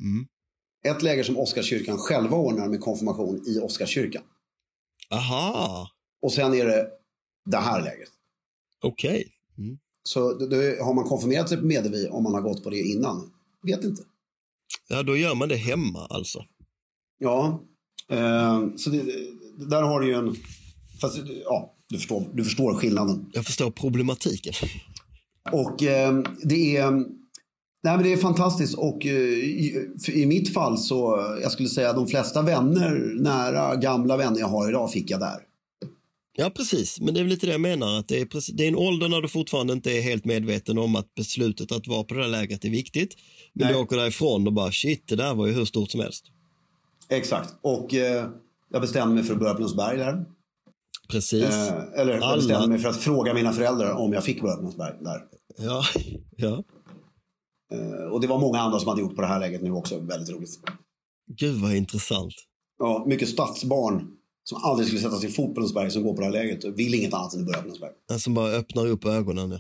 Mm. 0.00 0.26
Ett 0.84 1.02
läger 1.02 1.22
som 1.24 1.38
Oscarskyrkan 1.38 1.98
själva 1.98 2.36
ordnar 2.36 2.68
med 2.68 2.80
konfirmation 2.80 3.42
i 3.46 3.58
Oscarskyrkan. 3.58 4.22
Aha, 5.10 5.88
Och 6.22 6.32
sen 6.32 6.54
är 6.54 6.64
det 6.66 6.88
det 7.50 7.56
här 7.56 7.82
lägret. 7.82 8.08
okej. 8.82 9.32
Så 10.02 10.34
då, 10.38 10.46
då 10.46 10.56
har 10.56 10.94
man 10.94 11.04
konfirmerat 11.04 11.48
sig 11.48 11.58
på 11.58 11.66
Medevi 11.66 12.08
om 12.08 12.22
man 12.22 12.34
har 12.34 12.40
gått 12.40 12.64
på 12.64 12.70
det 12.70 12.80
innan? 12.80 13.32
Vet 13.62 13.84
inte. 13.84 14.02
Ja, 14.88 15.02
då 15.02 15.16
gör 15.16 15.34
man 15.34 15.48
det 15.48 15.56
hemma 15.56 16.06
alltså. 16.06 16.44
Ja, 17.18 17.62
eh, 18.10 18.62
så 18.76 18.90
det, 18.90 19.02
där 19.68 19.82
har 19.82 20.00
du 20.00 20.06
ju 20.06 20.14
en... 20.14 20.36
Fast, 21.00 21.18
ja, 21.44 21.74
du 21.88 21.96
förstår, 21.96 22.30
du 22.34 22.44
förstår 22.44 22.74
skillnaden. 22.74 23.30
Jag 23.32 23.44
förstår 23.44 23.70
problematiken. 23.70 24.52
Och 25.52 25.82
eh, 25.82 26.22
det 26.42 26.76
är... 26.76 26.90
Nej, 27.82 27.96
men 27.96 28.02
det 28.02 28.12
är 28.12 28.16
fantastiskt 28.16 28.74
och 28.74 29.06
eh, 29.06 29.12
i, 30.08 30.26
mitt 30.26 30.54
fall 30.54 30.78
så, 30.78 31.16
jag 31.42 31.52
skulle 31.52 31.68
säga 31.68 31.92
de 31.92 32.06
flesta 32.06 32.42
vänner, 32.42 33.14
nära 33.20 33.76
gamla 33.76 34.16
vänner 34.16 34.40
jag 34.40 34.46
har 34.46 34.68
idag 34.68 34.92
fick 34.92 35.10
jag 35.10 35.20
där. 35.20 35.38
Ja, 36.40 36.50
precis. 36.50 37.00
Men 37.00 37.14
det 37.14 37.20
är 37.20 37.24
lite 37.24 37.46
det 37.46 37.52
jag 37.52 37.60
menar. 37.60 37.98
Att 37.98 38.08
det, 38.08 38.20
är 38.20 38.26
precis, 38.26 38.54
det 38.54 38.64
är 38.64 38.68
en 38.68 38.76
ålder 38.76 39.08
när 39.08 39.20
du 39.20 39.28
fortfarande 39.28 39.72
inte 39.72 39.90
är 39.90 40.02
helt 40.02 40.24
medveten 40.24 40.78
om 40.78 40.96
att 40.96 41.14
beslutet 41.14 41.72
att 41.72 41.86
vara 41.86 42.04
på 42.04 42.14
det 42.14 42.20
där 42.20 42.28
lägret 42.28 42.64
är 42.64 42.70
viktigt. 42.70 43.16
Men 43.52 43.66
Nej. 43.66 43.74
du 43.74 43.80
åker 43.80 43.96
därifrån 43.96 44.46
och 44.46 44.52
bara 44.52 44.72
shit, 44.72 45.08
det 45.08 45.16
där 45.16 45.34
var 45.34 45.46
ju 45.46 45.52
hur 45.52 45.64
stort 45.64 45.90
som 45.90 46.00
helst. 46.00 46.24
Exakt. 47.08 47.54
Och 47.60 47.94
eh, 47.94 48.28
jag 48.70 48.80
bestämde 48.80 49.14
mig 49.14 49.24
för 49.24 49.32
att 49.32 49.40
börja 49.40 49.54
på 49.54 49.60
Lundsberg 49.60 49.98
där. 49.98 50.24
Precis. 51.08 51.42
Eh, 51.42 52.00
eller 52.00 52.18
Alla- 52.18 52.36
bestämde 52.36 52.68
mig 52.68 52.78
för 52.78 52.88
att 52.88 52.96
fråga 52.96 53.34
mina 53.34 53.52
föräldrar 53.52 53.92
om 53.92 54.12
jag 54.12 54.24
fick 54.24 54.42
börja 54.42 54.56
på 54.56 54.62
Lundsberg 54.62 54.94
där. 55.04 55.20
Ja, 55.58 55.82
ja. 56.36 56.64
Eh, 57.72 58.12
och 58.12 58.20
det 58.20 58.26
var 58.26 58.38
många 58.40 58.58
andra 58.60 58.78
som 58.78 58.88
hade 58.88 59.00
gjort 59.00 59.14
på 59.16 59.20
det 59.22 59.26
här 59.28 59.40
läget 59.40 59.62
nu 59.62 59.70
också. 59.70 59.98
Väldigt 59.98 60.30
roligt. 60.36 60.50
Gud 61.36 61.54
vad 61.60 61.74
intressant. 61.74 62.32
Ja, 62.78 63.04
mycket 63.08 63.28
stadsbarn 63.28 64.06
som 64.44 64.64
aldrig 64.64 64.86
skulle 64.88 65.02
sätta 65.02 65.16
sin 65.16 65.30
fot 65.30 65.54
på 65.54 65.60
Lundsberg 65.60 65.90
som 65.90 66.02
går 66.02 66.14
på 66.14 66.20
det 66.20 66.26
här 66.26 66.32
läget 66.32 66.64
och 66.64 66.78
vill 66.78 66.94
inget 66.94 67.14
annat 67.14 67.34
än 67.34 67.40
att 67.40 67.46
börja 67.46 67.58
på 67.60 67.66
Lundsberg. 67.66 67.90
Som 68.20 68.34
bara 68.34 68.50
öppnar 68.50 68.86
upp 68.86 69.04
ögonen. 69.04 69.50
Ja. 69.50 69.58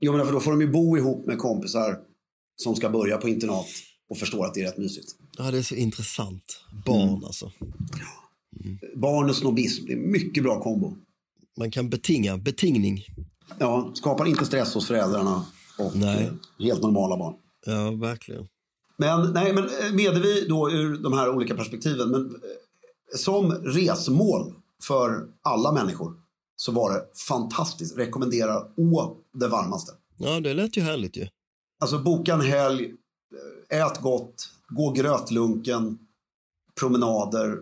Jo, 0.00 0.16
men 0.16 0.26
för 0.26 0.32
då 0.32 0.40
får 0.40 0.50
de 0.50 0.60
ju 0.60 0.72
bo 0.72 0.96
ihop 0.96 1.26
med 1.26 1.38
kompisar 1.38 1.96
som 2.56 2.76
ska 2.76 2.90
börja 2.90 3.16
på 3.16 3.28
internat 3.28 3.66
och 4.10 4.18
förstår 4.18 4.46
att 4.46 4.54
det 4.54 4.60
är 4.60 4.64
rätt 4.64 4.78
mysigt. 4.78 5.06
ja, 5.38 5.50
det 5.50 5.58
är 5.58 5.62
så 5.62 5.74
intressant. 5.74 6.60
Barn 6.86 7.08
Mm. 7.08 7.24
alltså. 7.24 7.50
Barn 8.96 9.30
och 9.30 9.36
snobbism, 9.36 9.86
det 9.86 9.92
är 9.92 9.96
mycket 9.96 10.42
bra 10.42 10.60
kombo. 10.60 10.96
Man 11.58 11.70
kan 11.70 11.90
betinga, 11.90 12.38
betingning. 12.38 13.04
Ja, 13.58 13.90
skapar 13.94 14.26
inte 14.26 14.44
stress 14.44 14.74
hos 14.74 14.86
föräldrarna 14.86 15.46
och 15.78 15.96
Nej. 15.96 16.24
eh, 16.24 16.64
helt 16.66 16.82
normala 16.82 17.16
barn. 17.16 17.34
Ja, 17.66 17.90
verkligen. 17.90 18.48
Men, 18.96 19.32
nej, 19.32 19.52
men 19.52 19.64
eh, 19.64 19.92
Medevi 19.94 20.46
då 20.48 20.70
ur 20.70 20.98
de 20.98 21.12
här 21.12 21.30
olika 21.30 21.54
perspektiven. 21.54 22.10
Men 22.10 22.20
eh, 22.26 22.40
som 23.16 23.52
resmål 23.52 24.52
för 24.82 25.28
alla 25.42 25.72
människor 25.72 26.14
så 26.56 26.72
var 26.72 26.92
det 26.92 27.04
fantastiskt. 27.28 27.98
Rekommenderar 27.98 28.70
å 28.76 29.16
det 29.32 29.48
varmaste. 29.48 29.92
Ja, 30.18 30.40
det 30.40 30.54
lät 30.54 30.76
ju 30.76 30.80
härligt 30.82 31.16
ju. 31.16 31.26
Alltså 31.80 31.98
boka 31.98 32.34
en 32.34 32.40
helg, 32.40 32.92
ät 33.68 34.00
gott, 34.00 34.48
gå 34.68 34.90
grötlunken, 34.90 35.98
promenader, 36.80 37.58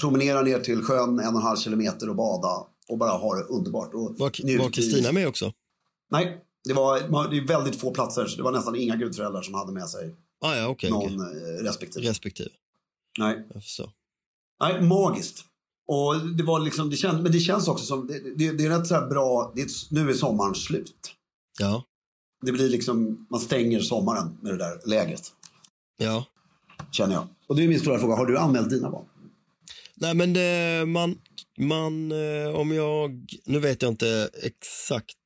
promenera 0.00 0.42
ner 0.42 0.60
till 0.60 0.82
sjön 0.82 1.18
en 1.18 1.28
och 1.34 1.40
en 1.40 1.46
halv 1.46 1.56
kilometer 1.56 2.08
och 2.08 2.16
bada 2.16 2.66
och 2.88 2.98
bara 2.98 3.10
ha 3.10 3.34
det 3.34 3.42
underbart. 3.42 3.94
Och 3.94 4.18
Var 4.18 4.70
Kristina 4.70 5.12
med 5.12 5.28
också? 5.28 5.52
Nej, 6.10 6.44
det 6.64 6.72
var 6.74 7.28
det 7.30 7.36
är 7.36 7.46
väldigt 7.46 7.80
få 7.80 7.90
platser 7.90 8.26
så 8.26 8.36
det 8.36 8.42
var 8.42 8.52
nästan 8.52 8.76
inga 8.76 8.96
gudföräldrar 8.96 9.42
som 9.42 9.54
hade 9.54 9.72
med 9.72 9.88
sig 9.88 10.14
Ah, 10.40 10.54
ja, 10.54 10.68
okej. 10.68 10.90
någon 10.90 11.20
okej. 11.20 11.58
eh, 11.58 11.62
respektive. 11.64 12.08
Respektive. 12.10 12.50
Nej. 13.18 13.46
Jag 13.54 13.62
förstår. 13.62 13.90
Nej, 14.60 14.82
magiskt. 14.82 15.44
Och 15.88 16.26
det 16.36 16.42
var 16.42 16.60
liksom, 16.60 16.90
det 16.90 16.96
känns, 16.96 17.22
men 17.22 17.32
det 17.32 17.38
känns 17.38 17.68
också 17.68 17.84
som, 17.84 18.06
det, 18.06 18.18
det, 18.36 18.52
det 18.52 18.64
är 18.64 18.78
rätt 18.78 18.86
så 18.86 19.06
bra, 19.10 19.52
det 19.56 19.66
nu 19.90 20.10
är 20.10 20.14
sommaren 20.14 20.54
slut. 20.54 21.12
Ja. 21.58 21.84
Det 22.42 22.52
blir 22.52 22.68
liksom, 22.68 23.26
man 23.30 23.40
stänger 23.40 23.80
sommaren 23.80 24.38
med 24.40 24.52
det 24.52 24.58
där 24.58 24.80
lägret. 24.86 25.32
Ja. 25.96 26.24
Känner 26.92 27.14
jag. 27.14 27.26
Och 27.46 27.56
det 27.56 27.64
är 27.64 27.68
min 27.68 27.80
stora 27.80 27.98
fråga, 27.98 28.16
har 28.16 28.26
du 28.26 28.38
anmält 28.38 28.70
dina 28.70 28.90
barn? 28.90 29.04
Nej 30.00 30.14
men 30.14 30.32
det, 30.32 30.84
man, 30.86 31.18
man, 31.58 32.12
eh, 32.12 32.48
om 32.54 32.72
jag, 32.72 33.26
nu 33.44 33.58
vet 33.60 33.82
jag 33.82 33.88
inte 33.92 34.30
exakt 34.42 35.16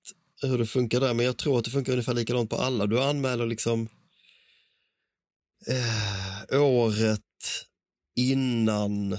hur 0.42 0.58
det 0.58 0.66
funkar 0.66 1.00
där, 1.00 1.14
men 1.14 1.26
jag 1.26 1.36
tror 1.36 1.58
att 1.58 1.64
det 1.64 1.70
funkar 1.70 1.92
ungefär 1.92 2.14
likadant 2.14 2.50
på 2.50 2.56
alla. 2.56 2.86
Du 2.86 3.02
anmäler 3.02 3.46
liksom 3.46 3.88
eh, 5.66 6.60
året 6.62 7.20
innan. 8.16 9.12
Eh, 9.12 9.18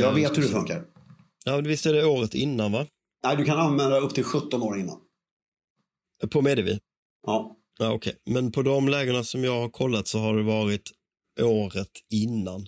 Jag 0.00 0.14
vet 0.14 0.36
hur 0.38 0.42
det 0.42 0.48
funkar. 0.48 0.84
Ja, 1.44 1.56
visst 1.56 1.86
är 1.86 1.92
det 1.92 2.04
året 2.04 2.34
innan 2.34 2.72
va? 2.72 2.86
Nej, 3.24 3.36
du 3.36 3.44
kan 3.44 3.58
anmäla 3.58 3.98
upp 3.98 4.14
till 4.14 4.24
17 4.24 4.62
år 4.62 4.78
innan. 4.78 5.00
På 6.30 6.42
Medevi? 6.42 6.78
Ja. 7.26 7.56
Ja, 7.78 7.92
okej. 7.92 8.16
Men 8.26 8.52
på 8.52 8.62
de 8.62 8.88
lägena 8.88 9.24
som 9.24 9.44
jag 9.44 9.60
har 9.60 9.68
kollat 9.68 10.08
så 10.08 10.18
har 10.18 10.36
det 10.36 10.42
varit 10.42 10.90
året 11.40 11.90
innan. 12.10 12.66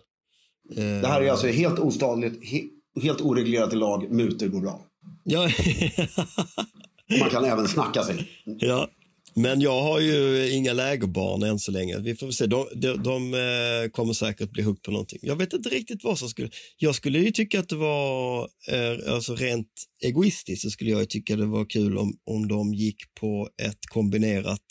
Eh, 0.77 1.01
Det 1.01 1.07
här 1.09 1.21
är 1.23 1.31
alltså 1.31 1.47
helt 1.47 1.79
ostadligt, 1.79 2.45
he, 2.45 2.63
helt 3.03 3.21
oreglerat 3.21 3.73
i 3.73 3.77
lag, 3.77 4.11
mutor 4.13 4.47
går 4.49 4.61
bra. 4.61 4.81
Ja, 5.25 5.49
Man 7.21 7.31
kan 7.31 7.45
även 7.45 7.69
snacka 7.69 8.03
sig. 8.03 8.29
ja, 8.45 8.89
men 9.35 9.61
jag 9.61 9.83
har 9.83 10.01
ju 10.01 10.51
inga 10.53 10.73
lägerbarn 10.73 11.43
än 11.43 11.59
så 11.59 11.73
länge. 11.73 11.99
Vi 11.99 12.15
får 12.17 12.31
se. 12.31 12.47
De, 12.47 12.67
de, 12.75 13.03
de 13.03 13.35
eh, 13.35 13.91
kommer 13.91 14.13
säkert 14.13 14.51
bli 14.51 14.63
hooked 14.63 14.83
på 14.83 14.91
någonting. 14.91 15.19
Jag 15.23 15.37
vet 15.37 15.53
inte 15.53 15.69
riktigt 15.69 16.05
vad 16.05 16.19
som 16.19 16.29
skulle... 16.29 16.51
Jag 16.79 16.95
skulle 16.95 17.19
ju 17.19 17.31
tycka 17.31 17.61
att 17.61 17.69
det 17.69 17.77
var, 17.77 18.41
eh, 18.71 19.15
alltså 19.15 19.35
rent 19.35 19.69
egoistiskt 20.05 20.63
så 20.63 20.71
skulle 20.71 20.91
jag 20.91 21.01
ju 21.01 21.07
tycka 21.07 21.37
det 21.37 21.47
var 21.47 21.65
kul 21.65 21.99
om, 21.99 22.19
om 22.25 22.49
de 22.49 22.75
gick 22.75 22.97
på 23.21 23.49
ett 23.63 23.87
kombinerat 23.93 24.63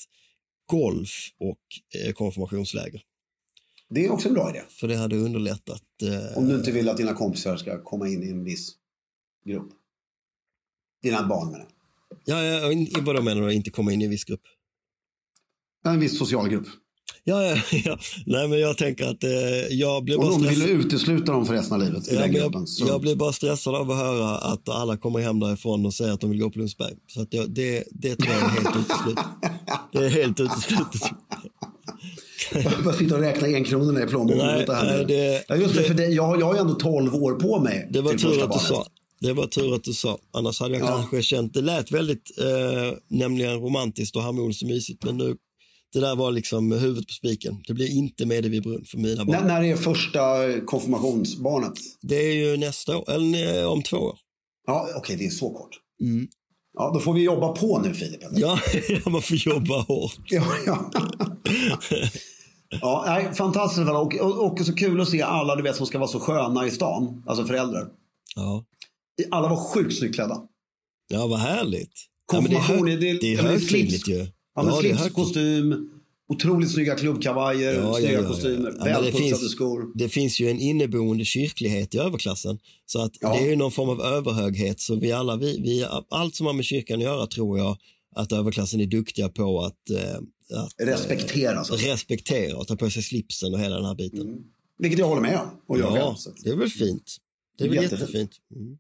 golf 0.66 1.12
och 1.40 2.02
eh, 2.06 2.12
konfirmationsläger. 2.14 3.02
Det 3.94 4.06
är 4.06 4.12
också 4.12 4.28
en 4.28 4.34
bra 4.34 4.50
idé. 4.50 4.62
För 4.70 4.88
det 4.88 4.96
hade 4.96 5.16
underlättat. 5.18 5.82
Eh, 6.04 6.38
Om 6.38 6.48
du 6.48 6.56
inte 6.56 6.72
vill 6.72 6.90
att 6.90 6.98
dina 6.98 7.14
kompisar 7.14 7.58
ska 7.58 7.84
komma 7.84 8.08
in 8.08 8.24
i 8.24 8.30
en 8.30 8.44
viss 8.44 8.72
grupp. 9.46 9.68
Dina 11.04 11.28
barn 11.28 11.52
menar 11.52 11.66
jag. 12.26 12.38
Ja, 12.38 12.44
ja, 12.44 12.72
in- 12.72 12.90
vad 13.02 13.24
menar 13.24 13.42
du? 13.42 13.54
Inte 13.54 13.70
komma 13.72 13.94
in 13.94 14.02
i 14.02 14.06
en 14.06 14.12
viss 14.12 14.24
grupp? 14.24 14.42
En 15.86 16.00
viss 16.00 16.18
social 16.18 16.50
grupp. 16.50 16.68
Ja, 17.24 17.44
ja, 17.44 17.58
ja. 17.86 17.98
Nej, 18.26 18.48
men 18.48 18.60
jag 18.60 18.78
tänker 18.78 19.06
att 19.08 19.24
eh, 19.24 19.30
jag 19.70 20.04
blir 20.04 20.18
bara 20.18 20.32
om 20.34 20.42
du 20.42 20.48
vill 20.48 20.58
stressad. 20.62 20.86
utesluta 20.86 21.32
dem 21.32 21.46
för 21.46 21.54
resten 21.54 21.74
av 21.82 21.88
livet 21.88 22.08
i 22.12 22.16
Ja, 22.16 22.22
den 22.22 22.32
gruppen. 22.32 22.60
jag, 22.62 22.70
Så... 22.70 22.88
jag 22.88 23.02
blir 23.02 23.16
bara 23.16 23.34
stressad 23.34 23.76
av 23.76 23.92
att 23.92 23.98
höra 23.98 24.38
att 24.38 24.70
alla 24.70 24.98
kommer 24.98 25.20
hem 25.20 25.40
därifrån 25.40 25.86
och 25.86 25.94
säger 25.94 26.14
att 26.14 26.22
de 26.22 26.30
vill 26.30 26.40
gå 26.42 26.50
på 26.50 26.60
Lundsberg. 26.60 26.94
Så 27.08 27.22
att 27.22 27.34
jag, 27.34 27.50
det, 27.52 27.84
det 27.92 28.16
tror 28.16 28.34
jag 28.34 28.44
är 28.44 28.50
helt 28.50 28.76
uteslutet. 28.86 29.26
Det 29.92 30.06
är 30.06 30.10
helt 30.10 30.40
uteslutet. 30.40 31.02
Bara 32.84 32.94
sitta 32.94 33.16
och 33.16 33.22
räkna 33.22 33.48
enkronorna 33.48 34.04
i 34.04 34.08
plånboken. 34.08 34.46
Nej, 34.46 34.66
nej, 34.68 35.06
det- 35.06 35.44
ja, 35.48 35.56
just 35.56 35.74
det, 35.74 35.80
det- 35.82 35.88
för 35.88 35.94
det, 35.94 36.06
jag, 36.06 36.40
jag 36.40 36.46
har 36.46 36.54
ju 36.54 36.60
ändå 36.60 36.74
12 36.74 37.16
år 37.16 37.32
på 37.34 37.60
mig 37.60 37.88
Det 37.92 38.02
var 38.02 38.14
tur 38.14 38.44
att 38.44 38.54
du 38.54 38.60
sa. 38.60 38.86
Det 39.20 39.34
var 39.34 39.48
tur 39.48 39.76
att 39.76 39.84
du 39.84 39.94
sa. 39.94 40.18
Annars 40.34 40.60
hade 40.60 40.78
jag 40.78 40.82
Ja. 40.88 40.88
kanske 40.98 41.22
känt, 41.22 41.54
det 41.54 41.62
lät 41.62 41.92
väldigt 41.92 42.38
eh, 42.40 42.98
nämligen 43.10 43.54
romantiskt 43.60 44.16
och 44.16 44.22
harmoniskt 44.22 44.62
och 44.64 44.70
mysigt. 44.70 45.04
Men 45.06 45.18
nu, 45.18 45.36
det 45.94 46.00
där 46.00 46.16
var 46.16 46.32
liksom 46.32 46.72
huvudet 46.72 47.08
på 47.08 47.14
spiken. 47.14 47.56
Det 47.68 47.74
blir 47.74 47.92
inte 47.92 48.26
med 48.26 48.46
vid 48.46 48.64
brunn 48.64 48.86
för 48.86 48.98
mina 48.98 49.26
barn. 49.26 49.38
När, 49.48 49.48
när 49.62 49.64
är 49.64 49.76
första 49.76 50.20
konfirmationsbarnet? 50.66 51.74
Det 52.02 52.16
är 52.16 52.34
ju 52.34 52.58
nästa 52.58 52.98
år, 52.98 53.12
eller 53.12 53.62
eh, 53.62 53.66
om 53.72 53.84
två 53.84 53.98
år. 53.98 54.18
Ja, 54.68 54.88
okej, 54.96 55.16
det 55.16 55.26
är 55.26 55.30
så 55.30 55.50
kort. 55.50 55.70
Mm. 56.02 56.28
Ja, 56.74 56.92
då 56.94 57.00
får 57.00 57.14
vi 57.14 57.22
jobba 57.24 57.48
på 57.48 57.80
nu 57.80 57.94
Filip. 57.94 58.22
Ja, 58.32 58.60
man 59.06 59.22
får 59.22 59.38
jobba 59.38 59.82
hårt. 59.82 60.18
Ja, 60.30 60.44
ja. 60.66 60.92
ja 62.82 63.04
nej, 63.08 63.34
fantastiskt. 63.34 63.90
Och, 63.90 64.16
och, 64.16 64.52
och 64.52 64.66
så 64.66 64.74
kul 64.76 65.02
att 65.02 65.10
se 65.10 65.22
alla 65.22 65.56
du 65.56 65.64
vet 65.64 65.76
som 65.76 65.86
ska 65.86 65.98
vara 66.00 66.08
så 66.08 66.20
sköna 66.20 66.68
i 66.68 66.72
stan, 66.72 67.24
alltså 67.28 67.46
föräldrar. 67.46 67.88
Ja, 68.36 68.66
Alla 69.32 69.48
var 69.50 69.56
sjukt 69.74 69.98
snyggt 69.98 70.16
klädda. 70.16 70.42
ja 71.10 71.28
vad 71.28 71.40
härligt. 71.40 71.92
Ja, 72.34 72.40
det 72.40 72.48
är, 72.48 72.58
Konfirmation, 72.60 72.88
hö- 72.88 72.96
det 72.98 73.10
är- 73.10 73.20
det 73.22 73.34
är 73.34 73.36
ja, 73.38 73.42
högtidligt 73.44 74.04
slips. 74.06 74.08
ju. 74.20 74.28
Ja, 74.56 74.64
men 74.64 74.74
är 74.74 74.78
slips, 74.80 75.10
kostym, 75.10 75.90
otroligt 76.34 76.72
snygga 76.72 76.96
klubbkavajer, 76.96 77.74
Ja, 77.74 77.82
ja, 77.82 77.94
snygga 77.94 78.12
ja, 78.14 78.22
ja. 78.22 78.28
kostymer, 78.28 78.74
Ja, 78.80 78.84
välputsade 78.86 79.28
finns- 79.30 79.52
skor. 79.52 79.92
Det 79.98 80.10
finns 80.10 80.40
ju 80.40 80.50
en 80.50 80.60
inneboende 80.60 81.26
kyrklighet 81.26 81.96
i 81.96 81.98
överklassen. 81.98 82.60
Så 82.86 83.02
att 83.02 83.12
Ja. 83.20 83.34
det 83.34 83.40
är 83.40 83.50
ju 83.50 83.56
någon 83.56 83.72
form 83.72 83.90
av 83.90 84.02
överhöghet. 84.02 84.80
Så 84.80 84.96
vi 84.96 85.12
alla, 85.12 85.36
vi, 85.36 85.62
vi, 85.62 85.86
allt 86.10 86.36
som 86.36 86.46
har 86.46 86.54
med 86.54 86.66
kyrkan 86.66 86.98
att 86.98 87.04
göra 87.04 87.28
tror 87.28 87.58
jag 87.58 87.78
att 88.16 88.32
överklassen 88.32 88.82
är 88.82 88.86
duktiga 88.86 89.30
på 89.30 89.60
att, 89.66 89.90
eh, 89.90 90.20
att 90.54 90.74
Respektera. 90.78 91.64
Så. 91.64 91.76
respektera 91.76 92.58
och 92.58 92.68
ta 92.68 92.76
på 92.76 92.90
sig 92.90 93.04
slipsen 93.04 93.54
och 93.54 93.60
hela 93.60 93.76
den 93.76 93.86
här 93.86 93.96
biten. 93.96 94.22
Mm. 94.22 94.40
Vilket 94.78 95.00
jag 95.00 95.08
håller 95.08 95.22
med 95.22 95.40
om. 95.40 95.62
Och 95.68 95.80
jag 95.80 95.86
ja, 95.98 96.16
själv, 96.16 96.36
att- 96.36 96.44
det 96.44 96.50
är 96.50 96.56
väl 96.56 96.70
fint. 96.70 97.18
Det 97.58 97.64
är 97.64 97.70
väl 97.70 97.78
Jättefint. 97.84 98.02
jättefint. 98.02 98.32
Mm. 98.56 98.78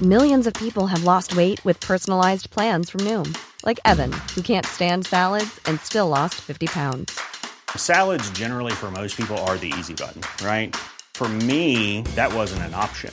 Millions 0.00 0.46
of 0.46 0.54
people 0.54 0.86
have 0.86 1.02
lost 1.02 1.34
weight 1.34 1.64
with 1.66 1.80
personalized 1.80 2.50
plans 2.50 2.88
from 2.90 3.00
Noom, 3.04 3.34
like 3.64 3.80
Evan, 3.84 4.12
who 4.34 4.42
can't 4.42 4.64
stand 4.64 5.06
salads 5.06 5.58
and 5.66 5.80
still 5.80 6.06
lost 6.08 6.36
50 6.36 6.68
pounds. 6.68 7.18
Salads, 7.76 8.30
generally, 8.30 8.72
for 8.72 8.90
most 8.92 9.16
people, 9.16 9.36
are 9.38 9.56
the 9.58 9.72
easy 9.78 9.94
button, 9.94 10.22
right? 10.46 10.74
For 11.14 11.28
me, 11.28 12.02
that 12.14 12.32
wasn't 12.32 12.62
an 12.62 12.74
option. 12.74 13.12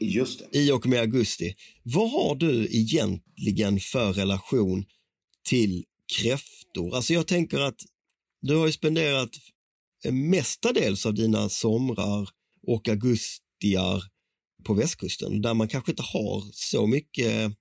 Just 0.00 0.38
det. 0.52 0.58
i 0.58 0.72
och 0.72 0.86
med 0.86 1.00
augusti. 1.00 1.54
Vad 1.82 2.10
har 2.10 2.34
du 2.34 2.68
egentligen 2.70 3.80
för 3.80 4.12
relation 4.12 4.84
till 5.48 5.84
kräftor? 6.18 6.94
Alltså 6.94 7.12
jag 7.12 7.26
tänker 7.26 7.58
att 7.60 7.80
du 8.40 8.56
har 8.56 8.66
ju 8.66 8.72
spenderat 8.72 9.30
mestadels 10.10 11.06
av 11.06 11.14
dina 11.14 11.48
somrar 11.48 12.28
och 12.66 12.88
augustiar 12.88 14.02
på 14.64 14.74
västkusten 14.74 15.42
där 15.42 15.54
man 15.54 15.68
kanske 15.68 15.92
inte 15.92 16.02
har 16.02 16.42
så 16.52 16.86
mycket 16.86 17.52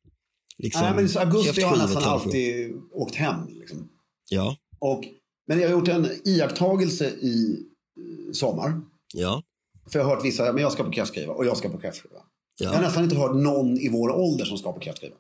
liksom, 0.58 0.82
Nej, 0.82 0.94
men 0.96 1.28
augusti 1.28 1.62
har 1.62 1.78
jag 1.78 1.80
nästan 1.80 2.04
alltid 2.04 2.74
åkt 2.92 3.16
hem. 3.16 3.48
Liksom. 3.48 3.90
Ja, 4.30 4.58
Och, 4.80 5.04
men 5.48 5.60
jag 5.60 5.70
har 5.70 5.72
gjort 5.78 5.88
en 5.88 6.08
iakttagelse 6.26 7.10
i 7.10 7.52
eh, 8.00 8.32
sommar. 8.34 8.82
ja, 9.14 9.44
För 9.92 10.00
jag 10.00 10.06
har 10.06 10.16
hört 10.16 10.26
vissa, 10.26 10.54
men 10.54 10.62
jag 10.62 10.72
ska 10.72 10.84
på 10.84 10.92
kräftskiva 10.92 11.34
och 11.34 11.46
jag 11.46 11.58
ska 11.58 11.70
på 11.70 11.78
kräftskiva. 11.78 12.20
Jag 12.60 12.70
har 12.70 12.76
ja. 12.76 12.82
nästan 12.82 13.04
inte 13.04 13.16
hört 13.16 13.36
någon 13.36 13.78
i 13.78 13.90
vår 13.90 14.10
ålder 14.10 14.46
som 14.46 14.58
ska 14.58 14.74
på 14.74 14.80
kräftskiva. 14.80 15.16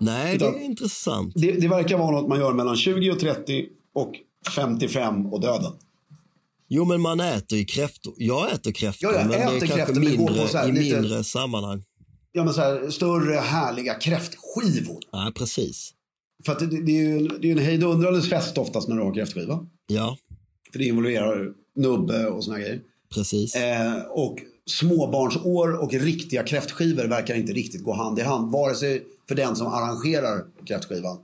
Nej, 0.00 0.38
det 0.38 0.44
Utan- 0.46 0.60
är 0.60 0.64
intressant. 0.64 1.32
Det, 1.36 1.52
det 1.52 1.68
verkar 1.68 1.98
vara 1.98 2.10
något 2.10 2.28
man 2.28 2.38
gör 2.38 2.52
mellan 2.52 2.76
20 2.76 3.10
och 3.10 3.18
30 3.20 3.66
och 3.94 4.12
55 4.54 5.26
och 5.32 5.40
döden. 5.40 5.72
Jo, 6.68 6.84
men 6.84 7.00
man 7.00 7.20
äter 7.20 7.58
ju 7.58 7.64
kräftor. 7.64 8.14
Jag 8.16 8.52
äter 8.52 8.72
kräftor, 8.72 9.12
Ja, 9.12 9.18
jag 9.18 9.26
men 9.28 9.38
det 9.38 9.44
är 9.44 9.56
äter 9.56 9.66
kanske 9.66 9.92
det 9.92 10.16
går 10.16 10.26
på 10.26 10.32
mindre, 10.32 10.58
här 10.58 10.68
i 10.68 10.72
lite- 10.72 11.00
mindre 11.00 11.24
sammanhang. 11.24 11.84
Ja, 12.32 12.44
men 12.44 12.54
så 12.54 12.60
här, 12.60 12.90
större 12.90 13.34
härliga 13.34 13.94
kräftskivor. 13.94 14.98
Ja, 15.12 15.32
precis. 15.34 15.90
För 16.46 16.52
att 16.52 16.58
det, 16.58 16.66
det 16.66 16.92
är 16.92 17.02
ju 17.20 17.28
det 17.28 17.48
är 17.48 17.52
en 17.52 17.58
hejdundrandes 17.58 18.28
fest 18.30 18.58
oftast 18.58 18.88
när 18.88 18.96
du 18.96 19.02
har 19.02 19.14
kräftskiva. 19.14 19.66
Ja, 19.86 20.16
För 20.72 20.78
det 20.78 20.84
involverar 20.84 21.52
nubbe 21.76 22.26
och 22.26 22.44
såna 22.44 22.58
grejer. 22.58 22.80
Precis. 23.14 23.54
Eh, 23.54 24.02
och 24.02 24.38
småbarnsår 24.66 25.82
och 25.82 25.92
riktiga 25.92 26.42
kräftskivor 26.42 27.04
verkar 27.04 27.34
inte 27.34 27.52
riktigt 27.52 27.82
gå 27.84 27.92
hand 27.92 28.18
i 28.18 28.22
hand. 28.22 28.52
Vare 28.52 28.74
sig 28.74 29.06
för 29.28 29.34
den 29.34 29.56
som 29.56 29.66
arrangerar 29.66 30.44
kräftskivan 30.66 31.18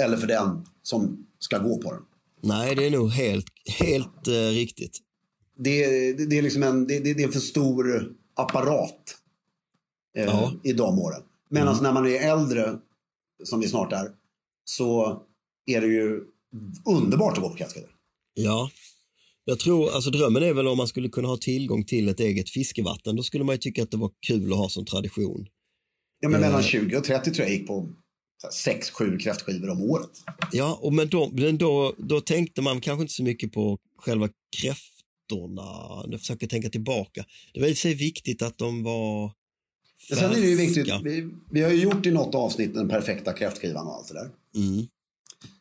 eller 0.00 0.16
för 0.16 0.26
den 0.26 0.66
som 0.82 1.26
ska 1.38 1.58
gå 1.58 1.78
på 1.78 1.92
den. 1.92 2.02
Nej, 2.42 2.74
det 2.74 2.86
är 2.86 2.90
nog 2.90 3.10
helt, 3.10 3.46
helt 3.80 4.26
eh, 4.28 4.32
riktigt. 4.32 4.98
Det, 5.58 5.86
det, 6.12 6.26
det 6.26 6.38
är 6.38 6.42
liksom 6.42 6.62
en, 6.62 6.86
det, 6.86 6.98
det 6.98 7.10
är 7.10 7.26
en 7.26 7.32
för 7.32 7.40
stor 7.40 8.12
apparat 8.34 9.16
eh, 10.16 10.24
Ja. 10.24 10.52
i 10.64 10.72
de 10.72 10.98
åren. 10.98 11.22
Medan 11.50 11.82
när 11.82 11.92
man 11.92 12.06
är 12.06 12.32
äldre, 12.32 12.78
som 13.44 13.60
vi 13.60 13.68
snart 13.68 13.92
är, 13.92 14.08
så 14.64 15.22
är 15.66 15.80
det 15.80 15.86
ju 15.86 16.20
underbart 16.86 17.36
att 17.36 17.42
gå 17.42 17.48
på 17.50 17.56
kräftskidor. 17.56 17.90
Ja. 18.34 18.70
Jag 19.48 19.58
tror, 19.58 19.90
alltså 19.90 20.10
drömmen 20.10 20.42
är 20.42 20.52
väl 20.52 20.66
om 20.66 20.76
man 20.76 20.88
skulle 20.88 21.08
kunna 21.08 21.28
ha 21.28 21.36
tillgång 21.36 21.84
till 21.84 22.08
ett 22.08 22.20
eget 22.20 22.50
fiskevatten. 22.50 23.16
Då 23.16 23.22
skulle 23.22 23.44
man 23.44 23.54
ju 23.54 23.58
tycka 23.58 23.82
att 23.82 23.90
det 23.90 23.96
var 23.96 24.10
kul 24.26 24.52
att 24.52 24.58
ha 24.58 24.68
som 24.68 24.84
tradition. 24.84 25.46
Ja, 26.20 26.28
men 26.28 26.34
Eh. 26.34 26.46
mellan 26.46 26.62
20 26.62 26.96
och 26.96 27.04
30 27.04 27.30
tror 27.30 27.48
jag 27.48 27.56
gick 27.56 27.66
på 27.66 27.88
6-7 28.64 29.18
kräftskivor 29.18 29.70
om 29.70 29.80
året. 29.80 30.10
Ja, 30.52 30.78
och 30.82 30.92
men 30.92 31.08
då, 31.08 31.30
men 31.32 31.58
då, 31.58 31.94
då 31.98 32.20
tänkte 32.20 32.62
man 32.62 32.80
kanske 32.80 33.02
inte 33.02 33.14
så 33.14 33.22
mycket 33.22 33.52
på 33.52 33.78
själva 33.98 34.28
kräftorna. 34.56 36.04
Jag 36.10 36.20
försöker 36.20 36.46
tänka 36.46 36.68
tillbaka. 36.70 37.24
Det 37.54 37.60
var 37.60 37.66
i 37.68 37.74
sig 37.74 37.94
viktigt 37.94 38.42
att 38.42 38.58
de 38.58 38.82
var 38.82 39.32
Men 40.10 40.18
Sen 40.18 40.30
är 40.30 40.34
det 40.34 40.40
ju 40.46 40.56
viktigt, 40.56 40.88
färska. 40.88 41.00
vi, 41.04 41.30
vi 41.50 41.62
har 41.62 41.70
ju 41.70 41.82
gjort 41.82 42.06
i 42.06 42.10
något 42.10 42.34
avsnitt 42.34 42.74
den 42.74 42.88
perfekta 42.88 43.32
kräftskivan 43.32 43.86
och 43.86 43.94
allt 43.94 44.08
det 44.08 44.14
där. 44.14 44.30
Mm. 44.56 44.86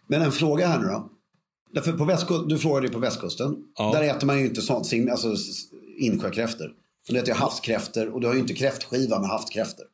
Men 0.08 0.22
en 0.22 0.32
fråga 0.32 0.68
här 0.68 0.80
nu 0.80 0.86
då. 0.88 1.10
Därför 1.74 1.94
på 1.94 2.06
västkusten, 2.06 2.48
du 2.48 2.58
frågade 2.58 2.88
ju 2.88 2.94
på 2.94 3.00
västkusten. 3.00 3.56
Ja. 3.78 3.92
Där 3.92 4.04
äter 4.04 4.28
man 4.28 4.40
ju 4.40 4.46
inte 4.46 4.62
sånt, 4.62 4.94
alltså 5.12 5.36
insjökräftor. 6.00 6.72
Det 7.10 7.16
heter 7.16 7.32
ju 7.32 7.38
havskräftor 7.38 8.08
och 8.14 8.22
du 8.22 8.28
har 8.28 8.34
ju 8.34 8.40
inte 8.40 8.54
kräftskiva 8.54 9.20
med 9.20 9.30
havskräftor. 9.30 9.86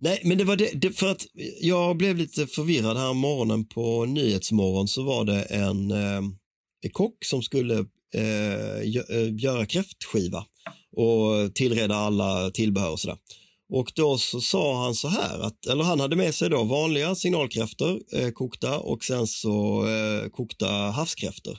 Nej, 0.00 0.20
men 0.24 0.38
det 0.38 0.44
var 0.44 0.56
det, 0.56 0.70
det, 0.74 0.92
för 0.92 1.10
att 1.10 1.26
jag 1.60 1.96
blev 1.96 2.16
lite 2.16 2.46
förvirrad 2.46 2.96
här 2.96 3.14
morgonen 3.14 3.64
på 3.64 4.04
Nyhetsmorgon 4.04 4.88
så 4.88 5.02
var 5.02 5.24
det 5.24 5.42
en 5.42 5.90
eh, 5.90 6.22
kock 6.92 7.24
som 7.24 7.42
skulle 7.42 7.74
eh, 8.14 8.80
eh, 8.80 9.34
göra 9.38 9.66
kräftskiva 9.66 10.44
och 10.96 11.54
tillreda 11.54 11.94
alla 11.94 12.50
tillbehör 12.50 12.90
och 12.90 13.00
sådär. 13.00 13.16
Och 13.70 13.92
då 13.94 14.18
så 14.18 14.40
sa 14.40 14.84
han 14.84 14.94
så 14.94 15.08
här, 15.08 15.40
att, 15.40 15.66
eller 15.66 15.84
han 15.84 16.00
hade 16.00 16.16
med 16.16 16.34
sig 16.34 16.50
då 16.50 16.64
vanliga 16.64 17.14
signalkräftor 17.14 18.00
eh, 18.12 18.30
kokta 18.30 18.78
och 18.78 19.04
sen 19.04 19.26
så 19.26 19.86
eh, 19.88 20.28
kokta 20.30 20.68
havskräftor. 20.68 21.58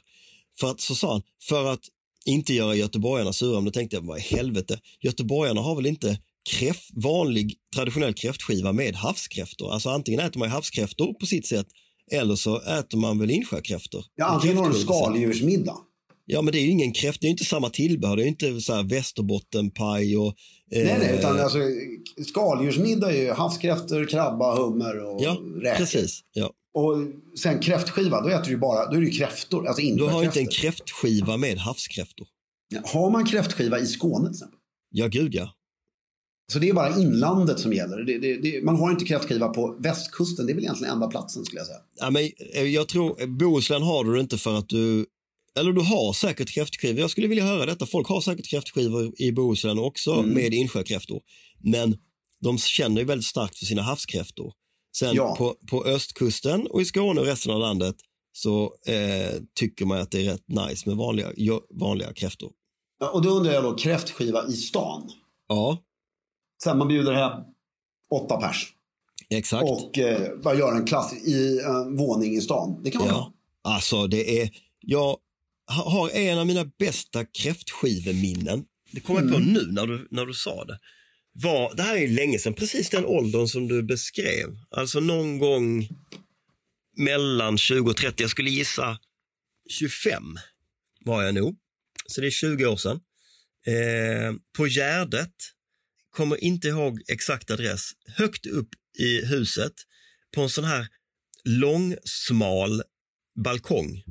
För 0.60 0.72
att, 0.72 0.82
så 0.82 0.96
sa 0.96 1.12
han, 1.12 1.22
för 1.50 1.66
att 1.66 1.84
inte 2.26 2.54
göra 2.54 2.76
göteborgarna 2.76 3.34
sura, 3.34 3.56
men 3.56 3.66
då 3.66 3.72
tänkte 3.72 3.96
jag, 3.96 4.02
vad 4.02 4.18
i 4.18 4.22
helvete, 4.22 4.80
göteborgarna 5.02 5.62
har 5.62 5.76
väl 5.76 5.86
inte 5.86 6.20
kräft, 6.50 6.90
vanlig 6.94 7.56
traditionell 7.76 8.14
kräftskiva 8.14 8.74
med 8.74 8.96
havskräftor. 8.96 9.74
Alltså 9.74 9.90
antingen 9.90 10.20
äter 10.20 10.40
man 10.40 10.50
havskräftor 10.50 11.14
på 11.14 11.26
sitt 11.26 11.48
sätt 11.48 11.68
eller 12.12 12.36
så 12.36 12.62
äter 12.62 12.98
man 12.98 13.20
väl 13.20 13.32
insjökräftor. 13.32 14.06
Ja, 14.16 14.26
antingen 14.26 14.58
har 14.58 14.70
du 14.70 14.80
skaldjursmiddag. 14.80 15.78
Ja, 16.32 16.42
men 16.42 16.52
det 16.52 16.60
är 16.60 16.62
ju 16.64 16.70
ingen 16.70 16.92
kräft, 16.92 17.22
det 17.22 17.26
är 17.26 17.30
ju 17.30 17.32
inte 17.32 17.46
samma 17.46 17.70
tillbehör. 17.70 18.16
Det 18.16 18.22
är 18.22 18.24
ju 18.24 18.30
inte 18.30 18.62
så 18.62 18.74
här 18.74 18.84
västerbottenpaj 18.84 20.18
och... 20.18 20.28
eh, 20.72 20.84
Nej, 20.86 20.98
nej, 21.00 21.16
utan 21.20 21.40
alltså, 21.40 21.58
skaldjursmiddag 22.28 23.12
är 23.14 23.22
ju 23.22 23.32
havskräftor, 23.32 24.06
krabba, 24.06 24.56
hummer 24.56 25.04
och 25.06 25.24
Ja, 25.24 25.38
räkor. 25.62 25.78
precis. 25.78 26.20
Ja. 26.34 26.52
Och 26.74 26.98
sen 27.40 27.60
kräftskiva, 27.60 28.22
då 28.22 28.30
äter 28.30 28.44
du 28.46 28.50
ju 28.52 28.58
bara, 28.58 28.86
då 28.86 28.96
är 28.98 29.00
det 29.02 29.06
ju 29.08 29.12
kräftor, 29.12 29.68
alltså 29.68 29.82
Du 29.82 30.04
har 30.04 30.24
inte 30.24 30.40
en 30.40 30.48
kräftskiva 30.48 31.38
med 31.38 31.58
havskräftor. 31.58 32.28
Har 32.84 33.10
man 33.12 33.26
kräftskiva 33.26 33.80
i 33.80 33.86
Skåne 33.86 34.26
till 34.26 34.36
exempel? 34.36 34.60
Ja, 34.92 35.08
gud 35.08 35.36
ja. 35.36 35.50
Så 36.52 36.60
det 36.60 36.70
är 36.70 36.74
bara 36.74 36.98
inlandet 36.98 37.60
som 37.60 37.74
gäller. 37.74 37.98
Det, 38.04 38.18
det, 38.18 38.38
det, 38.38 38.64
man 38.66 38.76
har 38.76 38.92
inte 38.92 39.06
kräftskiva 39.06 39.48
på 39.50 39.76
västkusten. 39.80 40.46
Det 40.46 40.52
är 40.52 40.56
väl 40.56 40.64
egentligen 40.64 40.94
enda 40.94 41.08
platsen 41.08 41.46
skulle 41.46 41.60
jag 41.60 41.68
säga. 41.68 41.80
Ja, 42.00 42.10
men 42.10 42.30
eh, 42.54 42.64
jag 42.64 42.88
tror, 42.88 43.28
Bohuslän 43.28 43.82
har 43.84 44.04
du 44.04 44.20
inte 44.20 44.38
för 44.38 44.58
att 44.58 44.70
du, 44.70 45.06
eller 45.60 45.72
du 45.74 45.82
har 45.82 46.14
säkert 46.14 46.50
kräftskivor. 46.50 47.00
Jag 47.00 47.10
skulle 47.10 47.28
vilja 47.28 47.44
höra 47.44 47.66
detta. 47.66 47.86
Folk 47.86 48.08
har 48.08 48.22
säkert 48.22 48.48
kräftskivor 48.50 49.14
i 49.22 49.32
Bohuslän 49.32 49.80
också 49.80 50.14
Mm. 50.14 50.30
med 50.30 50.54
insjökräftor. 50.54 51.22
Men 51.64 51.98
de 52.42 52.58
känner 52.58 53.02
ju 53.02 53.08
väldigt 53.08 53.26
starkt 53.28 53.58
för 53.58 53.66
sina 53.66 53.82
havskräftor. 53.82 54.54
Sen 54.98 55.16
Ja. 55.16 55.36
på, 55.36 55.56
på 55.70 55.86
östkusten 55.86 56.68
och 56.68 56.82
i 56.82 56.86
Skåne 56.86 57.20
och 57.22 57.26
resten 57.28 57.52
av 57.54 57.60
landet 57.60 57.96
så 58.32 58.64
eh, 58.86 59.42
tycker 59.60 59.86
man 59.86 59.98
att 59.98 60.12
det 60.12 60.20
är 60.28 60.32
rätt 60.32 60.48
nice 60.48 60.90
med 60.90 60.98
vanliga, 60.98 61.28
vanliga 61.80 62.14
kräftor. 62.14 62.52
Ja, 63.00 63.10
Och 63.10 63.22
då 63.22 63.30
undrar 63.30 63.54
jag 63.54 63.64
då, 63.64 63.76
kräftskiva 63.76 64.48
i 64.48 64.54
stan. 64.54 65.10
Ja, 65.48 65.78
Sen 66.64 66.78
man 66.78 66.88
bjuder 66.88 67.14
hem 67.14 67.32
åtta 68.10 68.38
pers 68.38 68.68
exakt. 69.30 69.64
och 69.70 69.98
eh, 69.98 70.38
bara 70.44 70.56
gör 70.56 70.76
en 70.76 70.86
klass 70.86 71.14
i 71.14 71.60
en 71.60 71.98
våning 71.98 72.36
i 72.36 72.42
stan. 72.42 72.82
Det 72.84 72.92
kan 72.92 73.02
bra. 73.02 73.12
Ja, 73.12 73.34
alltså 73.72 74.08
det 74.08 74.42
är, 74.42 74.50
jag 74.80 75.18
har 75.70 76.10
en 76.10 76.38
av 76.38 76.48
mina 76.48 76.66
bästa 76.80 77.26
kräftskiveminnen. 77.26 78.66
Det 78.92 79.00
kommer 79.00 79.22
jag 79.22 79.32
på 79.32 79.40
nu 79.40 79.72
när 79.72 79.88
du, 79.88 80.08
när 80.12 80.26
du 80.26 80.34
sa 80.34 80.66
det. 80.66 80.80
Var, 81.34 81.76
det 81.76 81.84
här 81.84 81.96
är 81.96 82.08
länge 82.08 82.40
sedan, 82.40 82.54
precis 82.54 82.90
den 82.90 83.06
åldern 83.06 83.48
som 83.48 83.68
du 83.68 83.84
beskrev. 83.84 84.58
Alltså 84.72 85.00
någon 85.00 85.40
gång 85.40 85.88
mellan 86.98 87.58
20 87.58 87.90
och 87.90 87.98
30, 87.98 88.24
jag 88.24 88.30
skulle 88.30 88.50
gissa 88.50 89.00
25 89.70 90.24
var 91.06 91.24
jag 91.24 91.36
nog. 91.36 91.58
Så 92.08 92.22
det 92.22 92.28
är 92.28 92.32
20 92.32 92.66
år 92.66 92.78
sedan. 92.78 93.00
Eh, 93.66 94.34
på 94.58 94.68
Gärdet, 94.68 95.34
kommer 96.10 96.44
inte 96.44 96.68
ihåg 96.68 97.02
exakt 97.08 97.52
adress, 97.52 97.92
högt 98.08 98.46
upp 98.46 98.70
i 99.00 99.26
huset 99.26 99.74
på 100.36 100.42
en 100.42 100.50
sån 100.50 100.64
här 100.64 100.88
lång, 101.44 101.96
smal 102.04 102.84
balkong. 103.44 104.04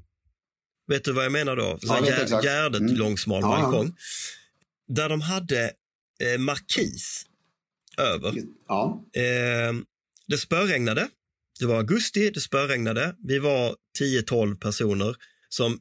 Vet 0.88 1.04
du 1.04 1.12
vad 1.12 1.24
jag 1.24 1.32
menar 1.32 1.56
då? 1.56 1.78
Så 1.82 1.86
Ja. 2.30 2.42
Gärdet 2.42 2.80
Mm. 2.80 2.94
lång, 2.96 3.18
smal 3.18 3.40
Ja, 3.42 3.58
ja. 3.58 3.62
balkong. 3.62 3.96
Där 4.88 5.08
de 5.08 5.20
hade 5.20 5.72
eh, 6.20 6.38
markis 6.38 7.26
över. 7.98 8.34
Ja. 8.68 9.04
Eh, 9.16 9.72
det 10.26 10.38
spöregnade. 10.38 11.08
Det 11.60 11.66
var 11.66 11.76
augusti, 11.76 12.30
det 12.30 12.40
spöregnade. 12.40 13.14
Vi 13.18 13.38
var 13.38 13.76
10-12 13.98 14.56
personer 14.58 15.16
som 15.48 15.78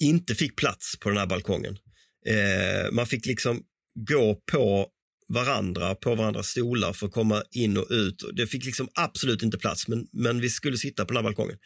inte 0.00 0.34
fick 0.34 0.56
plats 0.56 0.98
på 1.00 1.08
den 1.08 1.18
här 1.18 1.26
balkongen. 1.26 1.78
Eh, 2.26 2.92
man 2.92 3.06
fick 3.06 3.26
liksom 3.26 3.62
gå 3.94 4.34
på 4.52 4.88
varandra, 5.28 5.94
på 5.94 6.14
varandras 6.14 6.46
stolar 6.48 6.92
för 6.92 7.06
att 7.06 7.12
komma 7.12 7.42
in 7.50 7.76
och 7.76 7.86
ut. 7.90 8.24
Det 8.36 8.46
fick 8.46 8.64
liksom 8.64 8.88
absolut 8.94 9.42
inte 9.42 9.58
plats, 9.58 9.88
men, 9.88 10.06
men 10.12 10.40
vi 10.40 10.50
skulle 10.50 10.76
sitta 10.76 11.04
på 11.04 11.08
den 11.14 11.16
här 11.24 11.30
balkongen. 11.30 11.58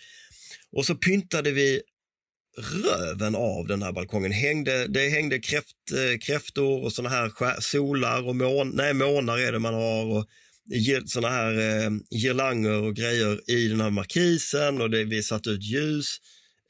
Och 0.73 0.87
så 0.87 0.95
pyntade 0.95 1.51
vi 1.53 1.83
röven 2.59 3.35
av 3.35 3.67
den 3.67 3.83
här 3.83 3.93
balkongen. 3.93 4.33
Hängde, 4.33 4.87
det 4.87 5.09
hängde 5.09 5.39
kräft, 5.39 5.77
eh, 5.93 6.19
kräftor 6.19 6.85
och 6.85 6.93
såna 6.93 7.09
här 7.09 7.61
solar 7.61 8.29
och 8.29 8.37
mån, 8.37 8.71
nej, 8.75 8.95
månar 8.95 9.39
är 9.39 9.53
det 9.53 9.59
man 9.59 9.75
har. 9.75 10.05
Och 10.05 10.27
såna 11.07 11.29
här 11.29 11.59
eh, 11.59 11.91
girlanger 12.11 12.83
och 12.83 12.97
grejer 12.97 13.51
i 13.51 13.69
den 13.69 13.81
här 13.81 13.91
markisen 13.91 14.81
och 14.81 14.91
det, 14.91 15.05
vi 15.05 15.23
satte 15.23 15.51
ut 15.51 15.63
ljus 15.63 16.17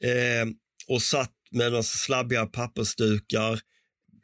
eh, 0.03 0.47
och 0.87 1.01
satt 1.01 1.33
med 1.51 1.71
några 1.71 1.83
slabbiga 1.83 2.45
pappersdukar, 2.45 3.59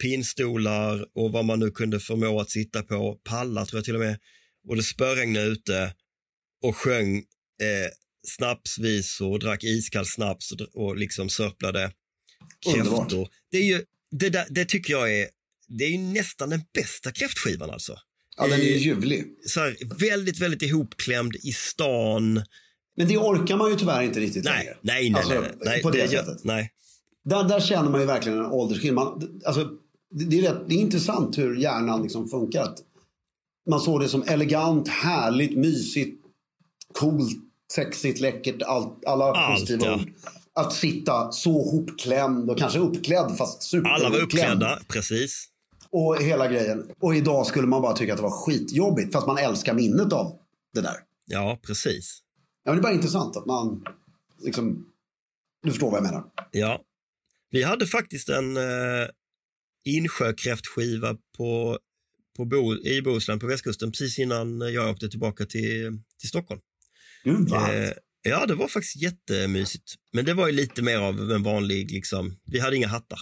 pinstolar 0.02 1.06
och 1.16 1.32
vad 1.32 1.46
man 1.46 1.60
nu 1.60 1.72
kunde 1.72 2.00
förmå 2.00 2.40
att 2.40 2.50
sitta 2.50 2.84
på, 2.84 3.20
pallar 3.24 3.66
tror 3.66 3.78
jag 3.78 3.86
till 3.86 3.96
och 3.96 4.02
med. 4.02 4.18
Och 4.68 4.76
det 4.76 4.84
spöregnade 4.84 5.46
ute 5.46 5.94
och 6.64 6.78
sjöng 6.78 7.18
eh, 7.62 7.90
snapsvisor 8.28 9.40
drack 9.40 9.64
iskall 9.64 10.06
snaps 10.06 10.54
och, 10.74 10.98
liksom 10.98 11.30
sörplade 11.30 11.92
kräftor. 12.74 13.28
Det, 13.52 13.58
är 13.58 13.64
ju, 13.66 13.84
det, 14.12 14.30
där, 14.30 14.46
det 14.50 14.66
tycker 14.66 14.94
jag 14.94 15.20
är, 15.20 15.28
det 15.68 15.84
är 15.84 15.98
nästan 15.98 16.50
den 16.50 16.62
bästa 16.74 17.12
kräftskivan 17.12 17.70
alltså. 17.70 17.98
ja, 18.38 18.48
den 18.48 18.60
är 18.60 18.64
ju 18.64 18.76
I- 18.76 18.78
ljuvlig. 18.78 19.26
så 19.46 19.60
här, 19.60 19.78
väldigt, 20.00 20.40
väldigt 20.40 20.62
ihopklämd 20.62 21.36
i 21.36 21.54
stan. 21.54 22.34
Men 22.98 23.08
det 23.08 23.18
orkar 23.18 23.58
man 23.58 23.72
ju 23.72 23.78
tyvärr 23.78 24.02
inte 24.04 24.20
riktigt 24.20 24.44
Nej, 24.46 24.58
längre. 24.66 24.78
nej, 24.82 25.10
nej. 25.10 25.20
Alltså, 25.20 25.40
nej, 25.42 25.52
nej, 25.66 25.82
på 25.82 25.90
det, 25.92 25.98
gör- 25.98 26.08
sättet. 26.08 26.44
Nej. 26.44 26.72
Där, 27.26 27.44
där 27.44 27.60
känner 27.60 27.90
man 27.90 28.00
ju 28.02 28.08
verkligen 28.08 28.38
en 28.38 28.46
åldersskillnad. 28.46 29.42
Alltså, 29.46 29.70
det, 30.12 30.26
det, 30.26 30.40
är 30.40 30.54
rätt, 30.54 30.70
det 30.70 30.76
är 30.76 30.80
intressant 30.80 31.38
hur 31.38 31.56
hjärnan 31.56 32.04
liksom 32.04 32.30
funkar. 32.30 32.76
Man 33.70 33.80
såg 33.80 34.02
det 34.02 34.10
som 34.10 34.24
elegant, 34.24 34.88
härligt, 34.88 35.58
mysigt, 35.58 36.22
coolt, 36.94 37.38
sexigt, 37.72 38.20
läckert, 38.20 38.62
allt, 38.62 39.06
alla 39.06 39.26
Allt, 39.26 39.60
positiva 39.60 39.86
ja. 39.86 39.96
ord. 39.96 40.12
Att 40.56 40.74
sitta 40.74 41.32
så 41.32 41.72
hopklämd 41.72 42.50
och 42.50 42.58
kanske 42.58 42.80
uppklädd 42.80 43.38
fast 43.38 43.64
super 43.64 43.90
Alla 43.90 44.10
var 44.10 44.22
uppklädda, 44.22 44.80
precis. 44.88 45.50
Och 45.90 46.22
hela 46.22 46.48
grejen. 46.48 46.92
Och 47.00 47.16
idag 47.16 47.46
skulle 47.48 47.68
man 47.68 47.82
bara 47.82 47.94
tycka 47.94 48.14
att 48.14 48.18
det 48.18 48.24
var 48.24 48.46
skitjobbigt 48.46 49.14
fast 49.14 49.28
man 49.28 49.38
älskar 49.38 49.74
minnet 49.74 50.14
av 50.14 50.40
det 50.74 50.82
där. 50.82 50.96
Ja, 51.26 51.60
precis. 51.68 52.20
Ja, 52.64 52.72
men 52.72 52.76
det 52.76 52.80
är 52.80 52.84
bara 52.84 52.94
intressant 52.94 53.38
att 53.38 53.46
man 53.46 53.84
liksom... 54.42 54.86
Du 55.64 55.70
förstår 55.70 55.92
vad 55.92 55.98
jag 55.98 56.04
menar. 56.04 56.24
Ja. 56.52 56.82
Vi 57.50 57.64
hade 57.64 57.88
faktiskt 57.88 58.30
en 58.30 58.58
eh, 58.58 59.08
insjökräftskiva 59.84 61.18
på, 61.38 61.80
på 62.38 62.46
Bo, 62.46 62.76
i 62.76 63.02
Bohuslän 63.02 63.40
på 63.40 63.48
västkusten 63.48 63.92
precis 63.92 64.20
innan 64.20 64.60
jag 64.60 64.90
åkte 64.90 65.10
tillbaka 65.10 65.46
till, 65.46 66.00
till 66.20 66.30
Stockholm. 66.30 66.62
Gud 67.24 67.50
vad 67.50 67.70
Eh. 67.70 67.92
Ja, 68.26 68.46
det 68.46 68.56
var 68.56 68.68
faktiskt 68.68 68.96
jättemysigt. 68.96 69.96
Men 70.14 70.26
det 70.26 70.34
var 70.34 70.48
ju 70.48 70.54
lite 70.54 70.82
mer 70.82 70.98
av 70.98 71.32
en 71.32 71.44
vanlig, 71.44 71.92
liksom, 71.92 72.36
vi 72.46 72.60
hade 72.60 72.76
inga 72.76 72.88
hattar. 72.88 73.20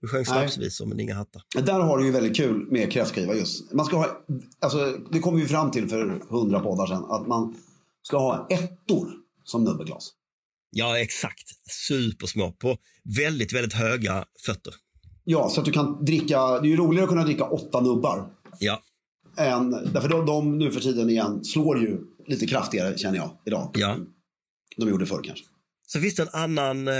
Vi 0.00 0.08
sjöng 0.08 0.24
snapsvisor 0.24 0.86
men 0.86 1.00
inga 1.00 1.14
hattar. 1.14 1.42
Där 1.62 1.80
har 1.80 1.98
du 1.98 2.06
ju 2.06 2.10
väldigt 2.10 2.36
kul 2.36 2.66
med 2.70 2.92
kräftskiva 2.92 3.34
just. 3.34 3.72
Man 3.72 3.86
ska 3.86 3.96
ha, 3.96 4.24
alltså, 4.60 4.98
det 5.10 5.18
kom 5.18 5.36
vi 5.36 5.46
fram 5.46 5.70
till 5.70 5.88
för 5.88 6.22
hundra 6.30 6.60
poddar 6.60 6.86
sedan. 6.86 7.04
Att 7.10 7.26
man 7.26 7.54
ska 8.02 8.18
ha 8.18 8.46
ettor 8.50 9.10
som 9.44 9.64
nubbeglas. 9.64 10.10
Ja, 10.70 10.98
exakt. 10.98 11.48
Supersmå 11.88 12.52
på 12.52 12.76
väldigt, 13.16 13.52
väldigt 13.52 13.72
höga 13.72 14.24
fötter. 14.46 14.74
Ja, 15.24 15.48
så 15.48 15.60
att 15.60 15.66
du 15.66 15.72
kan 15.72 16.04
dricka. 16.04 16.60
Det 16.60 16.66
är 16.66 16.70
ju 16.70 16.76
roligare 16.76 17.04
att 17.04 17.10
kunna 17.10 17.24
dricka 17.24 17.44
åtta 17.44 17.80
nubbar. 17.80 18.26
Ja, 18.58 18.82
Än, 19.36 19.70
därför 19.70 20.08
de, 20.08 20.26
de 20.26 20.58
nu 20.58 20.70
för 20.70 20.80
tiden 20.80 21.10
igen 21.10 21.44
slår 21.44 21.80
ju 21.80 22.00
lite 22.26 22.46
kraftigare 22.46 22.98
känner 22.98 23.16
jag 23.18 23.38
idag. 23.46 23.70
ja. 23.78 23.98
De 24.76 24.88
gjorde 24.88 25.06
förr 25.06 25.22
kanske. 25.24 25.44
Så 25.86 26.00
finns 26.00 26.14
det 26.14 26.22
en 26.22 26.28
annan, 26.32 26.88
eh, 26.88 26.94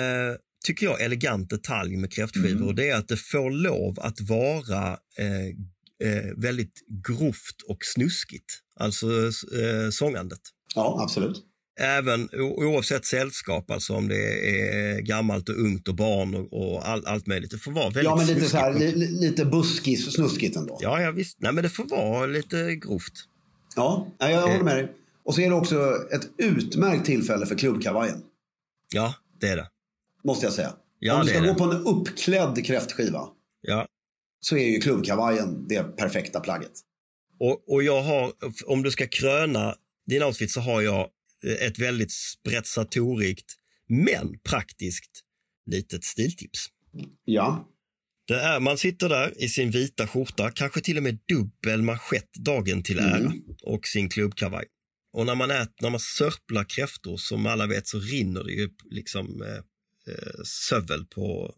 tycker 0.64 0.86
jag, 0.86 1.00
elegant 1.02 1.50
detalj 1.50 1.96
med 1.96 2.12
kräftskivor 2.12 2.66
och 2.66 2.74
det 2.74 2.88
är 2.88 2.96
att 2.96 3.08
det 3.08 3.16
får 3.16 3.50
lov 3.50 4.00
att 4.00 4.20
vara 4.20 4.88
eh, 5.18 5.46
eh, 6.08 6.24
väldigt 6.36 6.72
grovt 7.06 7.62
och 7.68 7.78
snuskigt. 7.94 8.44
Alltså 8.76 9.06
eh, 9.26 9.90
sångandet. 9.90 10.40
Ja, 10.74 10.98
absolut. 11.02 11.42
Även 11.80 12.28
oavsett 12.34 13.04
sällskap, 13.04 13.70
alltså 13.70 13.94
om 13.94 14.08
det 14.08 14.50
är 14.60 15.00
gammalt 15.00 15.48
och 15.48 15.54
ungt 15.60 15.88
och 15.88 15.94
barn 15.94 16.34
och, 16.34 16.52
och 16.52 16.88
all, 16.88 17.06
allt 17.06 17.26
möjligt. 17.26 17.50
Det 17.50 17.58
får 17.58 17.72
vara 17.72 17.84
väldigt 17.84 18.04
Ja, 18.04 18.16
men 18.16 18.26
lite 18.26 18.48
så 18.48 18.56
här, 18.56 18.74
li, 18.78 18.92
li- 18.94 19.20
lite 19.20 19.44
buskis, 19.44 20.12
snuskigt 20.12 20.56
ändå. 20.56 20.78
Ja, 20.82 21.02
ja, 21.02 21.10
visst. 21.10 21.36
Nej, 21.40 21.52
men 21.52 21.62
det 21.64 21.70
får 21.70 21.84
vara 21.84 22.26
lite 22.26 22.74
grovt. 22.76 23.12
Ja, 23.76 24.14
ja, 24.18 24.30
jag 24.30 24.42
håller 24.42 24.62
med 24.64 24.76
dig. 24.76 24.92
Och 25.24 25.34
så 25.34 25.40
är 25.40 25.48
det 25.48 25.54
också 25.54 25.94
ett 26.12 26.30
utmärkt 26.38 27.06
tillfälle 27.06 27.46
för 27.46 27.58
klubbkavajen. 27.58 28.22
Ja, 28.94 29.14
det 29.40 29.48
är 29.48 29.56
det. 29.56 29.68
Måste 30.24 30.46
jag 30.46 30.52
säga. 30.52 30.72
Ja, 30.98 31.14
Om 31.20 31.26
du 31.26 31.28
ska 31.32 31.38
gå 31.40 31.46
det. 31.46 31.54
på 31.54 31.64
en 31.64 31.76
uppklädd 31.86 32.64
kräftskiva 32.66 33.28
Ja. 33.60 33.86
så 34.40 34.56
är 34.56 34.66
ju 34.68 34.80
klubbkavajen 34.80 35.68
det 35.68 35.82
perfekta 35.96 36.40
plagget. 36.40 36.72
Och, 37.40 37.72
och 37.72 37.82
jag 37.82 38.02
har, 38.02 38.32
om 38.66 38.82
du 38.82 38.90
ska 38.90 39.06
kröna 39.06 39.74
din 40.06 40.22
outfit 40.22 40.50
så 40.50 40.60
har 40.60 40.80
jag 40.82 41.08
ett 41.60 41.78
väldigt 41.78 42.12
spretsatorigt 42.12 43.52
men 43.88 44.38
praktiskt 44.48 45.10
litet 45.66 46.04
stiltips. 46.04 46.66
Ja, 47.24 47.68
Det 48.28 48.34
är, 48.40 48.60
man 48.60 48.78
sitter 48.78 49.08
där 49.08 49.42
i 49.42 49.48
sin 49.48 49.70
vita 49.70 50.06
skjorta, 50.06 50.50
kanske 50.50 50.80
till 50.80 50.96
och 50.96 51.02
med 51.02 51.18
dubbel 51.28 51.82
manschett 51.82 52.32
dagen 52.34 52.82
till 52.82 52.98
ära 52.98 53.32
och 53.62 53.86
sin 53.86 54.08
klubbkavaj. 54.08 54.64
Och 55.12 55.26
när 55.26 55.34
man, 55.34 55.50
äter, 55.50 55.74
när 55.82 55.90
man 55.90 56.00
sörplar 56.00 56.64
kräftor, 56.64 57.16
som 57.16 57.46
alla 57.46 57.66
vet, 57.66 57.88
så 57.88 57.98
rinner 57.98 58.44
det 58.44 58.52
ju 58.52 58.70
liksom 58.90 59.42
eh, 59.42 59.56
eh, 60.14 60.42
sövel 60.44 61.04
på, 61.04 61.54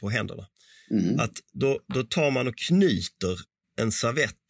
på 0.00 0.10
händerna. 0.10 0.46
Mm. 0.90 1.20
Att 1.20 1.32
då, 1.52 1.80
då 1.94 2.02
tar 2.02 2.30
man 2.30 2.48
och 2.48 2.56
knyter 2.56 3.40
en 3.76 3.92
servett 3.92 4.44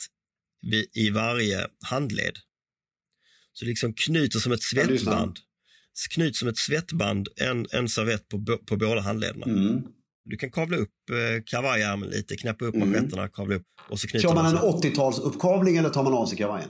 vid, 0.61 0.87
i 0.92 1.11
varje 1.11 1.66
handled. 1.87 2.38
Så 3.52 3.64
liksom 3.64 3.94
knyter 3.94 4.38
som 4.38 4.52
ett 4.52 4.62
svettband. 4.62 5.38
Knyt 6.11 6.37
som 6.37 6.48
ett 6.48 6.59
svettband 6.59 7.28
en, 7.37 7.66
en 7.70 7.88
servett 7.88 8.28
på, 8.28 8.59
på 8.66 8.76
båda 8.76 9.00
handlederna. 9.00 9.46
Mm. 9.46 9.83
Du 10.24 10.37
kan 10.37 10.50
kavla 10.50 10.76
upp 10.76 11.11
eh, 11.11 11.42
kavajärmen 11.46 12.09
lite, 12.09 12.37
knäppa 12.37 12.64
upp 12.64 12.74
manschetterna, 12.74 13.28
kavla 13.28 13.54
upp 13.54 13.66
och 13.88 14.00
så 14.00 14.09
knyter 14.09 14.28
Kör 14.28 14.35
man 14.35 14.46
en 14.46 14.59
så. 14.59 14.80
80-talsuppkavling 14.80 15.78
eller 15.78 15.90
tar 15.90 16.04
man 16.04 16.12
av 16.14 16.26
sig 16.26 16.38
kavajen? 16.38 16.68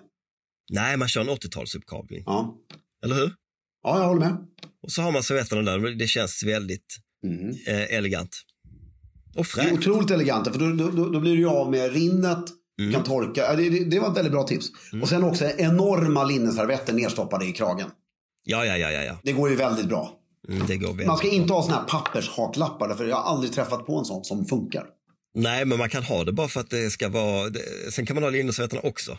Nej, 0.70 0.96
man 0.96 1.08
kör 1.08 1.20
en 1.20 1.28
80-talsuppkavling. 1.30 2.22
Ja. 2.26 2.54
Eller 3.04 3.14
hur? 3.14 3.32
ja, 3.82 3.98
jag 3.98 4.06
håller 4.06 4.20
med. 4.20 4.36
Och 4.82 4.92
så 4.92 5.02
har 5.02 5.12
man 5.12 5.22
servetterna 5.22 5.62
där. 5.62 5.78
Det 5.98 6.06
känns 6.06 6.42
väldigt 6.46 6.96
Mm. 7.24 7.50
eh, 7.66 7.96
elegant. 7.96 8.36
Och 9.36 9.46
Det 9.56 9.60
är 9.60 9.72
otroligt 9.72 10.10
elegant, 10.10 10.48
för 10.52 10.58
då, 10.58 10.90
då, 10.90 11.08
då 11.08 11.20
blir 11.20 11.32
du 11.32 11.38
ju 11.38 11.48
av 11.48 11.70
med 11.70 11.92
rinnet, 11.92 12.44
Mm. 12.80 12.92
kan 12.92 13.04
torka. 13.04 13.56
Det, 13.56 13.70
det, 13.70 13.84
det 13.84 14.00
var 14.00 14.10
ett 14.10 14.16
väldigt 14.16 14.32
bra 14.32 14.42
tips. 14.42 14.66
Och 15.02 15.08
sen 15.08 15.24
också 15.24 15.44
enorma 15.58 16.24
linneservetter 16.24 16.92
nerstoppade 16.92 17.46
i 17.46 17.52
kragen. 17.52 17.90
Ja, 18.44 18.64
ja, 18.64 18.76
ja, 18.76 18.90
ja. 18.90 19.02
ja. 19.02 19.18
Det 19.22 19.32
går 19.32 19.50
ju 19.50 19.56
väldigt 19.56 19.86
bra. 19.88 20.12
Mm, 20.48 20.66
det 20.66 20.76
går 20.76 20.88
väldigt 20.88 21.06
Man 21.06 21.16
ska 21.16 21.28
inte 21.28 21.52
ha 21.52 21.62
såna 21.62 21.74
här 21.76 21.84
pappershaklappar, 21.84 22.94
för 22.94 23.04
jag 23.04 23.16
har 23.16 23.22
aldrig 23.32 23.52
träffat 23.52 23.86
på 23.86 23.98
en 23.98 24.04
sån 24.04 24.24
som 24.24 24.44
funkar. 24.44 24.84
Nej, 25.34 25.64
men 25.64 25.78
man 25.78 25.88
kan 25.88 26.02
ha 26.02 26.24
det 26.24 26.32
bara 26.32 26.48
för 26.48 26.60
att 26.60 26.70
det 26.70 26.90
ska 26.90 27.08
vara... 27.08 27.50
Sen 27.90 28.06
kan 28.06 28.14
man 28.14 28.22
ha 28.22 28.30
linneservetterna 28.30 28.80
också. 28.84 29.18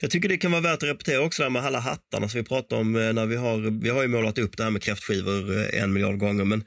Jag 0.00 0.10
tycker 0.10 0.28
det 0.28 0.36
kan 0.36 0.52
vara 0.52 0.60
värt 0.60 0.82
att 0.82 0.88
repetera 0.88 1.24
också 1.24 1.42
det 1.42 1.44
här 1.44 1.50
med 1.50 1.64
alla 1.64 1.78
hattarna 1.78 2.28
som 2.28 2.40
vi 2.40 2.44
pratade 2.44 2.80
om 2.80 2.96
eh, 2.96 3.12
när 3.12 3.26
vi 3.26 3.36
har, 3.36 3.80
vi 3.82 3.88
har 3.88 4.02
ju 4.02 4.08
målat 4.08 4.38
upp 4.38 4.56
det 4.56 4.62
här 4.62 4.70
med 4.70 4.82
kräftskivor 4.82 5.58
eh, 5.58 5.82
en 5.82 5.92
miljard 5.92 6.18
gånger, 6.18 6.44
men 6.44 6.64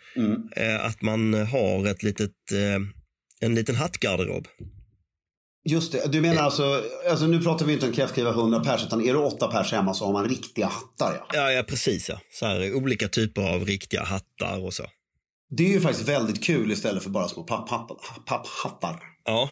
eh, 0.56 0.86
att 0.86 1.02
man 1.02 1.34
har 1.34 1.88
ett 1.88 2.04
litet, 2.04 2.32
en 3.40 3.56
liten 3.56 3.76
hattgarderob. 3.76 4.48
Just 5.70 5.92
det, 5.92 6.12
du 6.12 6.22
menar 6.22 6.42
alltså, 6.42 6.84
alltså 7.10 7.28
nu 7.28 7.42
pratar 7.42 7.66
vi 7.66 7.74
inte 7.74 7.86
om 7.86 7.94
kräftskiva 7.94 8.30
100 8.30 8.60
pers, 8.60 8.84
utan 8.84 9.02
är 9.02 9.14
det 9.14 9.20
8 9.20 9.48
pers 9.48 9.72
hemma 9.72 9.94
så 9.94 10.06
har 10.06 10.14
man 10.14 10.30
riktiga 10.30 10.66
hattar. 10.66 11.14
Ja. 11.20 11.26
Ja, 11.34 11.52
ja 11.52 11.64
precis 11.64 12.10
ja. 12.10 12.20
Så 12.32 12.46
här, 12.46 12.74
olika 12.74 13.08
typer 13.08 13.54
av 13.54 13.66
riktiga 13.66 14.04
hattar 14.04 14.66
och 14.66 14.74
så. 14.74 14.84
Det 15.52 15.64
är 15.64 15.70
ju 15.70 15.82
faktiskt 15.82 16.10
väldigt 16.10 16.44
kul 16.44 16.72
istället 16.72 17.04
för 17.04 17.10
bara 17.10 17.28
små 17.28 17.44
papphattar. 17.44 17.96
Papp, 17.96 18.26
papphattar. 18.26 19.00
Ja, 19.26 19.50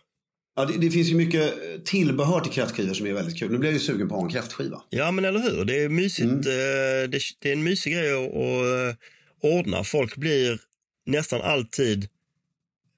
ja, 0.55 0.65
det, 0.65 0.77
det 0.77 0.91
finns 0.91 1.07
ju 1.07 1.15
mycket 1.15 1.53
tillbehör 1.85 2.39
till 2.39 2.51
kräftskivor 2.51 2.93
som 2.93 3.07
är 3.07 3.13
väldigt 3.13 3.39
kul. 3.39 3.51
Nu 3.51 3.57
blir 3.57 3.69
jag 3.69 3.73
ju 3.73 3.79
sugen 3.79 4.09
på 4.09 4.15
att 4.15 4.21
ha 4.21 4.27
en 4.27 4.33
kräftskiva. 4.33 4.81
Ja, 4.89 5.11
men 5.11 5.25
eller 5.25 5.39
hur? 5.39 5.65
Det 5.65 5.83
är 5.83 5.89
mysigt. 5.89 6.31
eh, 6.31 7.09
Det, 7.09 7.19
det 7.39 7.49
är 7.49 7.53
en 7.53 7.63
mysig 7.63 7.93
grej 7.93 8.13
att, 8.13 8.33
eh, 8.33 9.49
ordna. 9.59 9.83
Folk 9.83 10.15
blir 10.15 10.61
nästan 11.05 11.41
alltid 11.41 12.07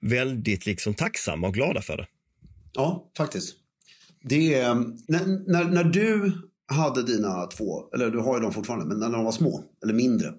väldigt 0.02 0.66
liksom 0.66 0.94
tacksamma 0.94 1.48
och 1.48 1.54
glada 1.54 1.82
för 1.82 1.98
det. 1.98 2.08
Ja, 2.74 3.12
faktiskt. 3.18 3.56
Det 4.24 4.54
är, 4.54 4.74
när, 5.08 5.52
när, 5.52 5.64
när 5.66 5.84
du 5.84 6.32
hade 6.68 7.04
dina 7.04 7.46
två, 7.46 7.90
eller 7.94 8.10
du 8.10 8.20
har 8.20 8.38
ju 8.38 8.42
dem 8.44 8.54
fortfarande, 8.54 8.86
men 8.86 9.00
när 9.00 9.10
de 9.10 9.26
var 9.26 9.32
små 9.32 9.64
eller 9.84 9.94
mindre. 9.94 10.34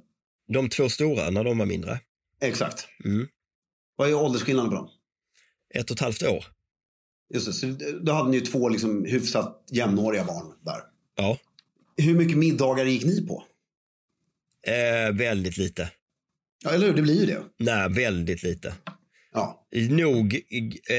De 0.49 0.69
två 0.69 0.89
stora, 0.89 1.31
när 1.31 1.45
de 1.45 1.59
var 1.59 1.67
mindre, 1.67 2.01
Exakt. 2.43 2.87
Mm. 3.05 3.29
Vad 3.97 4.09
är 4.09 4.15
åldersskillnaden 4.15 4.71
på 4.71 4.77
dem? 4.77 4.89
ett 5.75 5.91
och 5.91 5.97
ett 5.97 6.01
halvt 6.01 6.23
år. 6.23 6.45
Just 7.35 7.47
det, 7.47 7.53
så 7.53 7.67
då 8.03 8.13
hade 8.13 8.31
ni 8.31 8.37
ju 8.37 8.41
två 8.45 8.69
liksom 8.69 9.05
hyfsat 9.05 9.65
jämnåriga 9.73 10.25
barn 10.25 10.53
där. 10.65 10.81
Ja, 11.17 11.39
Hur 11.97 12.15
mycket 12.15 12.39
middagar 12.39 12.85
gick 12.85 13.05
ni 13.05 13.27
på? 13.27 13.45
eh, 14.67 15.13
väldigt 15.15 15.57
lite. 15.57 15.91
Ja, 16.65 16.71
eller 16.71 16.87
hur? 16.87 16.95
Det 16.95 17.03
blir 17.03 17.21
ju 17.21 17.27
det. 17.27 17.43
Nej, 17.59 17.89
väldigt 17.91 18.43
lite. 18.43 18.75
Ja. 19.33 19.67
Nog, 19.91 20.35
eh, 20.91 20.97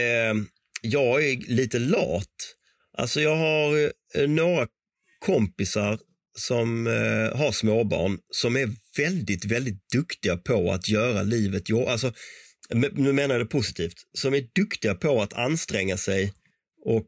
jag 0.82 1.26
är 1.26 1.52
lite 1.52 1.80
lat. 1.80 2.28
Alltså 2.98 3.22
jag 3.22 3.36
har 3.36 3.92
eh, 4.16 4.30
några 4.30 4.68
kompisar 5.20 6.00
som 6.38 6.88
eh, 6.88 7.38
har 7.38 7.52
småbarn 7.52 8.20
som 8.30 8.56
är 8.58 8.70
väldigt, 8.98 9.46
väldigt 9.46 9.90
duktiga 9.92 10.38
på 10.38 10.72
att 10.72 10.90
göra 10.90 11.24
livet 11.24 11.70
jobbigt. 11.70 11.90
Alltså, 11.90 12.14
nu 12.94 13.14
menar 13.14 13.36
jag 13.36 13.42
det 13.42 13.50
positivt. 13.50 13.96
Som 14.14 14.34
är 14.34 14.48
duktiga 14.56 14.96
på 14.96 15.22
att 15.22 15.34
anstränga 15.34 15.98
sig 15.98 16.34
och, 16.86 17.08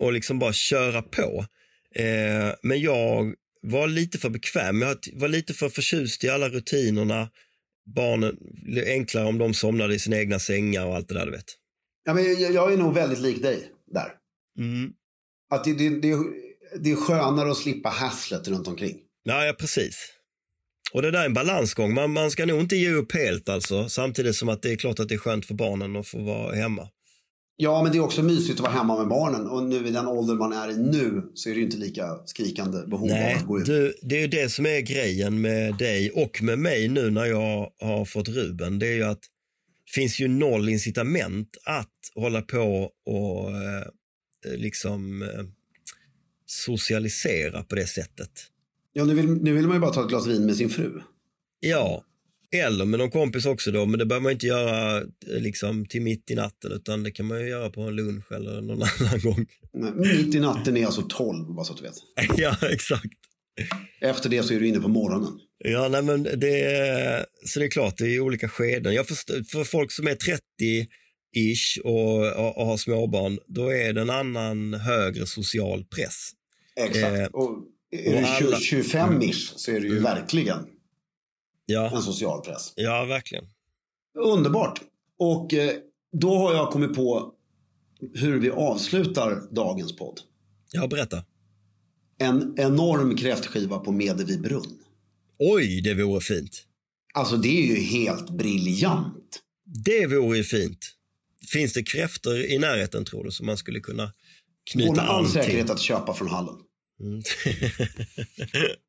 och 0.00 0.12
liksom 0.12 0.38
bara 0.38 0.52
köra 0.52 1.02
på. 1.02 1.46
Eh, 1.94 2.54
men 2.62 2.80
jag 2.80 3.34
var 3.62 3.88
lite 3.88 4.18
för 4.18 4.30
bekväm. 4.30 4.82
Jag 4.82 4.96
var 5.12 5.28
lite 5.28 5.54
för 5.54 5.68
förtjust 5.68 6.24
i 6.24 6.28
alla 6.28 6.48
rutinerna. 6.48 7.30
Barnen, 7.94 8.36
enklare 8.86 9.26
om 9.26 9.38
de 9.38 9.54
somnade 9.54 9.94
i 9.94 9.98
sina 9.98 10.16
egna 10.16 10.38
sängar 10.38 10.86
och 10.86 10.96
allt 10.96 11.08
det 11.08 11.14
där 11.14 11.26
du 11.26 11.32
vet. 11.32 11.44
ja 12.04 12.14
men 12.14 12.24
jag, 12.24 12.52
jag 12.52 12.72
är 12.72 12.76
nog 12.76 12.94
väldigt 12.94 13.18
lik 13.18 13.42
dig 13.42 13.70
där. 13.86 14.12
Mm. 14.58 14.92
Att 15.50 15.64
det, 15.64 15.72
det, 15.72 15.88
det, 15.88 16.16
det 16.80 16.90
är 16.90 16.96
skönare 16.96 17.50
att 17.50 17.56
slippa 17.56 17.88
hasslet 17.88 18.48
runt 18.48 18.68
omkring. 18.68 18.96
Ja, 19.22 19.44
ja, 19.44 19.52
precis. 19.52 20.12
Och 20.96 21.02
det 21.02 21.10
där 21.10 21.20
är 21.20 21.26
en 21.26 21.34
balansgång. 21.34 21.94
Man, 21.94 22.12
man 22.12 22.30
ska 22.30 22.46
nog 22.46 22.60
inte 22.60 22.76
ge 22.76 22.90
upp 22.90 23.12
helt 23.12 23.48
alltså. 23.48 23.88
Samtidigt 23.88 24.36
som 24.36 24.48
att 24.48 24.62
det 24.62 24.72
är 24.72 24.76
klart 24.76 25.00
att 25.00 25.08
det 25.08 25.14
är 25.14 25.18
skönt 25.18 25.46
för 25.46 25.54
barnen 25.54 25.96
att 25.96 26.06
få 26.06 26.18
vara 26.18 26.54
hemma. 26.54 26.88
Ja, 27.56 27.82
men 27.82 27.92
det 27.92 27.98
är 27.98 28.02
också 28.02 28.22
mysigt 28.22 28.60
att 28.60 28.60
vara 28.60 28.72
hemma 28.72 28.98
med 28.98 29.08
barnen. 29.08 29.46
Och 29.46 29.62
nu 29.62 29.86
i 29.86 29.90
den 29.90 30.06
ålder 30.06 30.34
man 30.34 30.52
är 30.52 30.70
i 30.70 30.76
nu 30.76 31.22
så 31.34 31.50
är 31.50 31.54
det 31.54 31.60
inte 31.60 31.76
lika 31.76 32.18
skrikande 32.26 32.86
behov 32.86 33.02
av 33.02 33.08
Nej, 33.08 33.34
att 33.34 33.46
gå 33.46 33.60
ut. 33.60 33.66
du, 33.66 33.94
det 34.02 34.22
är 34.22 34.28
det 34.28 34.48
som 34.48 34.66
är 34.66 34.80
grejen 34.80 35.40
med 35.40 35.74
dig 35.74 36.10
och 36.10 36.42
med 36.42 36.58
mig 36.58 36.88
nu 36.88 37.10
när 37.10 37.24
jag 37.24 37.70
har 37.80 38.04
fått 38.04 38.28
Ruben. 38.28 38.78
Det 38.78 38.86
är 38.86 38.94
ju 38.94 39.04
att 39.04 39.20
det 39.86 39.92
finns 40.00 40.20
ju 40.20 40.28
noll 40.28 40.68
incitament 40.68 41.56
att 41.64 42.22
hålla 42.22 42.42
på 42.42 42.90
och 43.06 43.50
eh, 43.50 43.86
liksom 44.56 45.22
eh, 45.22 45.28
socialisera 46.46 47.62
på 47.62 47.74
det 47.74 47.86
sättet. 47.86 48.30
Ja, 48.98 49.04
nu 49.04 49.14
vill, 49.14 49.26
nu 49.26 49.52
vill 49.52 49.66
man 49.66 49.76
ju 49.76 49.80
bara 49.80 49.90
ta 49.90 50.02
ett 50.02 50.08
glas 50.08 50.26
vin 50.26 50.46
med 50.46 50.56
sin 50.56 50.70
fru. 50.70 51.00
Ja, 51.60 52.04
Eller 52.54 52.84
med 52.84 52.98
någon 52.98 53.10
kompis 53.10 53.46
också 53.46 53.70
då, 53.70 53.86
men 53.86 53.98
det 53.98 54.06
behöver 54.06 54.22
man 54.22 54.32
inte 54.32 54.46
göra 54.46 54.98
eh, 54.98 55.40
liksom 55.40 55.86
till 55.86 56.02
mitt 56.02 56.30
i 56.30 56.34
natten 56.34 56.72
utan 56.72 57.02
det 57.02 57.10
kan 57.10 57.26
man 57.26 57.40
ju 57.40 57.48
göra 57.48 57.70
på 57.70 57.80
en 57.80 57.96
lunch 57.96 58.32
eller 58.32 58.60
någon 58.60 58.82
annan 59.00 59.20
gång. 59.22 59.46
Nej, 59.72 59.92
Mitt 59.94 60.34
i 60.34 60.40
natten 60.40 60.76
är 60.76 60.86
alltså 60.86 61.02
12, 61.08 61.54
bara 61.54 61.64
så 61.64 61.72
att 61.72 61.78
du 61.78 61.84
vet. 61.84 61.94
ja, 62.38 62.56
exakt. 62.70 63.14
Efter 64.00 64.28
det 64.30 64.42
så 64.42 64.54
är 64.54 64.60
du 64.60 64.68
inne 64.68 64.80
på 64.80 64.88
morgonen. 64.88 65.40
Ja, 65.58 65.88
nej 65.88 66.02
men 66.02 66.22
det 66.22 66.60
är, 66.62 67.26
så 67.46 67.58
det 67.58 67.66
är 67.66 67.70
klart, 67.70 67.98
det 67.98 68.14
är 68.16 68.20
olika 68.20 68.48
skeden. 68.48 68.94
Jag 68.94 69.08
förstår, 69.08 69.42
för 69.52 69.64
folk 69.64 69.92
som 69.92 70.06
är 70.06 70.16
30-ish 70.16 71.80
och, 71.84 72.46
och, 72.46 72.58
och 72.58 72.66
har 72.66 72.76
småbarn, 72.76 73.38
då 73.46 73.72
är 73.72 73.92
det 73.92 74.00
en 74.00 74.10
annan 74.10 74.74
högre 74.74 75.26
social 75.26 75.84
press. 75.84 76.30
Exakt. 76.80 77.18
Eh, 77.18 77.26
och 77.26 77.62
är 77.90 78.10
du 78.20 78.46
alla- 78.46 78.56
25-ish 78.58 79.52
så 79.56 79.70
är 79.70 79.80
det 79.80 79.86
ju 79.86 79.98
verkligen 80.00 80.58
Ja, 81.66 81.96
en 81.96 82.02
social 82.02 82.40
press. 82.40 82.72
ja 82.76 83.04
verkligen. 83.04 83.44
Underbart. 84.18 84.80
Och 85.18 85.54
eh, 85.54 85.70
då 86.12 86.38
har 86.38 86.54
jag 86.54 86.70
kommit 86.70 86.94
på 86.94 87.32
hur 88.14 88.38
vi 88.38 88.50
avslutar 88.50 89.42
dagens 89.54 89.96
podd. 89.96 90.20
Ja, 90.72 90.86
berätta. 90.86 91.24
En 92.18 92.54
enorm 92.58 93.16
kräftskiva 93.16 93.78
på 93.78 93.92
Medevi 93.92 94.38
brunn. 94.38 94.78
Oj, 95.38 95.80
det 95.80 95.94
vore 95.94 96.20
fint. 96.20 96.62
Alltså 97.14 97.36
det 97.36 97.48
är 97.48 97.66
ju 97.66 97.74
helt 97.76 98.30
briljant. 98.30 99.42
Det 99.64 100.06
vore 100.06 100.36
ju 100.38 100.44
fint. 100.44 100.92
Finns 101.52 101.72
det 101.72 101.82
kräftor 101.82 102.36
i 102.38 102.58
närheten 102.58 103.04
tror 103.04 103.24
du 103.24 103.30
som 103.30 103.46
man 103.46 103.56
skulle 103.56 103.80
kunna 103.80 104.02
Går 104.04 104.12
knyta 104.72 104.92
med 104.92 105.04
all 105.10 105.24
an 105.24 105.30
säkerhet 105.30 105.66
till? 105.66 105.72
att 105.74 105.80
köpa 105.80 106.14
från 106.14 106.28
hallen. 106.28 106.54
Mm. 107.00 107.22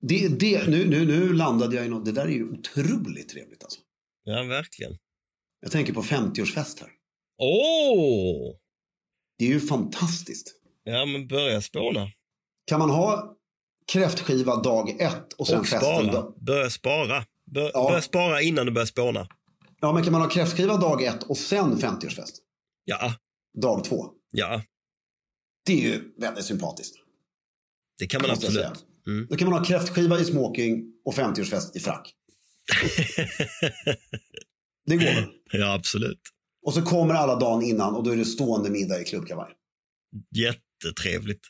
Det, 0.01 0.27
det, 0.27 0.67
nu, 0.69 0.85
nu, 0.89 1.05
nu 1.05 1.33
landade 1.33 1.75
jag 1.75 1.85
i 1.85 1.89
något. 1.89 2.05
Det 2.05 2.11
där 2.11 2.25
är 2.25 2.29
ju 2.29 2.49
otroligt 2.51 3.29
trevligt 3.29 3.63
alltså. 3.63 3.79
ja, 4.23 4.43
verkligen. 4.43 4.97
Jag 5.61 5.71
tänker 5.71 5.93
på 5.93 6.01
50-årsfest 6.03 6.79
här. 6.81 6.89
Åh! 7.37 8.55
Det 9.37 9.45
är 9.45 9.49
ju 9.49 9.59
fantastiskt. 9.59 10.53
Ja, 10.83 11.05
men 11.05 11.27
börja 11.27 11.61
spåna. 11.61 12.11
Kan 12.65 12.79
man 12.79 12.89
ha 12.89 13.35
kräftskiva 13.91 14.55
dag 14.55 14.89
ett 15.01 15.33
och 15.33 15.47
sen 15.47 15.59
Och 15.59 15.67
festen 15.67 15.79
spara. 15.79 16.11
dag... 16.11 16.33
Börja 16.41 16.69
spara. 16.69 17.25
Bör, 17.45 17.71
Ja. 17.73 17.89
Börja 17.89 18.01
spara 18.01 18.41
innan 18.41 18.65
du 18.65 18.71
börjar 18.71 18.85
spåna. 18.85 19.27
Ja, 19.81 19.93
men 19.93 20.03
kan 20.03 20.11
man 20.11 20.21
ha 20.21 20.29
kräftskiva 20.29 20.77
dag 20.77 21.03
ett 21.03 21.23
och 21.23 21.37
sen 21.37 21.77
50-årsfest? 21.77 22.33
Ja, 22.83 23.13
Dag 23.61 23.83
två. 23.83 24.05
ja, 24.31 24.61
Det 25.65 25.73
är 25.73 25.77
ju 25.89 26.13
väldigt 26.17 26.45
sympatiskt. 26.45 26.95
Det 27.99 28.07
kan 28.07 28.21
man 28.21 28.31
absolut. 28.31 28.85
Mm. 29.07 29.27
Då 29.29 29.35
kan 29.37 29.49
man 29.49 29.59
ha 29.59 29.65
kräftskiva 29.65 30.19
i 30.19 30.25
smoking 30.25 30.93
och 31.05 31.13
50-årsfest 31.13 31.77
i 31.77 31.79
frack. 31.79 32.13
Det 34.85 34.95
går 34.95 35.05
väl? 35.05 35.25
ja, 35.51 35.73
absolut. 35.73 36.21
Och 36.65 36.73
så 36.73 36.81
kommer 36.81 37.13
alla 37.13 37.35
dagen 37.35 37.63
innan 37.63 37.95
och 37.95 38.03
då 38.03 38.11
är 38.11 38.17
det 38.17 38.25
stående 38.25 38.69
middag 38.69 39.01
i 39.01 39.03
klubbkavaj. 39.05 39.53
Jättetrevligt. 40.35 41.41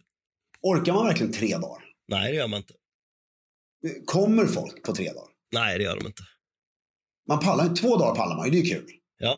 Orkar 0.62 0.94
man 0.94 1.06
verkligen 1.06 1.34
tre 1.34 1.58
dagar? 1.58 1.84
Nej, 2.08 2.32
det 2.32 2.38
gör 2.38 2.48
man 2.48 2.58
inte. 2.58 2.74
Kommer 4.06 4.46
folk 4.46 4.84
på 4.84 4.96
tre 4.96 5.06
dagar? 5.14 5.30
Nej, 5.54 5.78
det 5.78 5.84
gör 5.84 5.96
de 6.00 6.08
inte. 6.08 6.24
Man 7.28 7.40
pallar. 7.40 7.76
Två 7.76 7.98
dagar 7.98 8.16
pallar 8.16 8.36
man 8.36 8.46
ju, 8.46 8.52
det 8.52 8.68
är 8.68 8.76
kul. 8.76 8.90
Ja, 9.20 9.38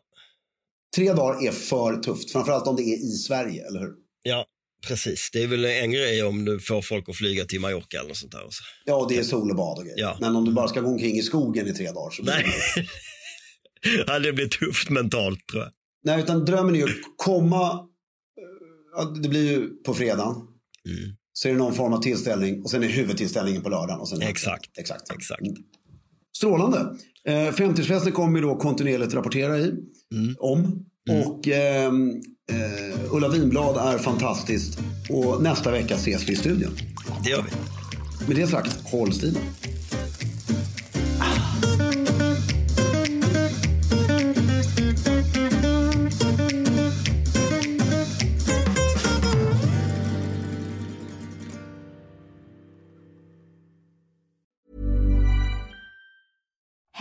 Tre 0.95 1.13
dagar 1.13 1.47
är 1.47 1.51
för 1.51 1.97
tufft, 1.97 2.31
framförallt 2.31 2.67
om 2.67 2.75
det 2.75 2.81
är 2.83 2.97
i 2.97 3.11
Sverige, 3.11 3.67
eller 3.67 3.79
hur? 3.79 3.95
ja, 4.21 4.45
precis. 4.87 5.29
Det 5.33 5.43
är 5.43 5.47
väl 5.47 5.65
en 5.65 5.91
grej 5.91 6.23
om 6.23 6.45
du 6.45 6.59
får 6.59 6.81
folk 6.81 7.09
att 7.09 7.15
flyga 7.15 7.45
till 7.45 7.59
Mallorca 7.59 7.97
eller 7.99 8.07
något 8.07 8.17
sånt 8.17 8.31
där. 8.31 8.45
Också. 8.45 8.63
Ja, 8.85 9.05
det 9.09 9.17
är 9.17 9.23
sol 9.23 9.49
och 9.51 9.55
bad 9.57 9.77
och 9.77 9.83
grejer. 9.83 9.99
Ja. 9.99 10.17
Men 10.21 10.35
om 10.35 10.45
du 10.45 10.51
bara 10.51 10.67
ska 10.67 10.81
gå 10.81 10.87
omkring 10.89 11.15
i 11.17 11.21
skogen 11.21 11.67
i 11.67 11.73
tre 11.73 11.91
dagar 11.91 12.11
så 12.11 12.23
blir 12.23 12.33
Nej. 12.33 12.45
det... 12.75 14.03
ja, 14.07 14.19
det 14.19 14.33
blir 14.33 14.47
tufft 14.47 14.89
mentalt 14.89 15.47
tror 15.51 15.63
jag. 15.63 15.71
Nej, 16.03 16.19
utan 16.23 16.45
drömmen 16.45 16.75
är 16.75 16.79
ju 16.79 16.85
att 16.85 16.89
komma... 17.17 17.71
eh, 18.99 19.13
Det 19.21 19.29
blir 19.29 19.51
ju 19.51 19.69
på 19.69 19.93
fredagen. 19.93 20.35
Mm. 20.85 21.15
Så 21.33 21.47
är 21.47 21.51
det 21.51 21.57
någon 21.57 21.73
form 21.73 21.93
av 21.93 22.01
tillställning 22.01 22.63
och 22.63 22.69
sen 22.71 22.83
är 22.83 22.87
huvudtillställningen 22.87 23.61
på 23.61 23.69
lördagen. 23.69 23.99
Och 23.99 24.09
sen 24.09 24.21
Exakt. 24.21 24.77
Exakt. 24.79 25.11
Exakt. 25.13 25.41
Strålande. 26.37 26.77
Eh, 27.27 27.33
50-årsfesten 27.33 28.11
kommer 28.11 28.39
vi 28.39 28.41
då 28.47 28.55
kontinuerligt 28.55 29.13
rapportera 29.13 29.57
i, 29.59 29.71
Mm. 30.15 30.35
om. 30.39 30.85
Och 31.25 31.47
ehm, 31.47 32.11
eh, 32.49 33.13
Ulla 33.13 33.29
Winblad 33.29 33.93
är 33.93 33.97
fantastiskt. 33.97 34.79
Och 35.09 35.41
nästa 35.43 35.71
vecka 35.71 35.95
ses 35.95 36.29
vi 36.29 36.33
i 36.33 36.35
studion. 36.35 36.71
Det 37.23 37.29
gör 37.29 37.41
vi. 37.41 37.51
Med 38.27 38.35
det 38.35 38.47
sagt, 38.47 38.77
håll 38.83 39.13
stilen. 39.13 39.41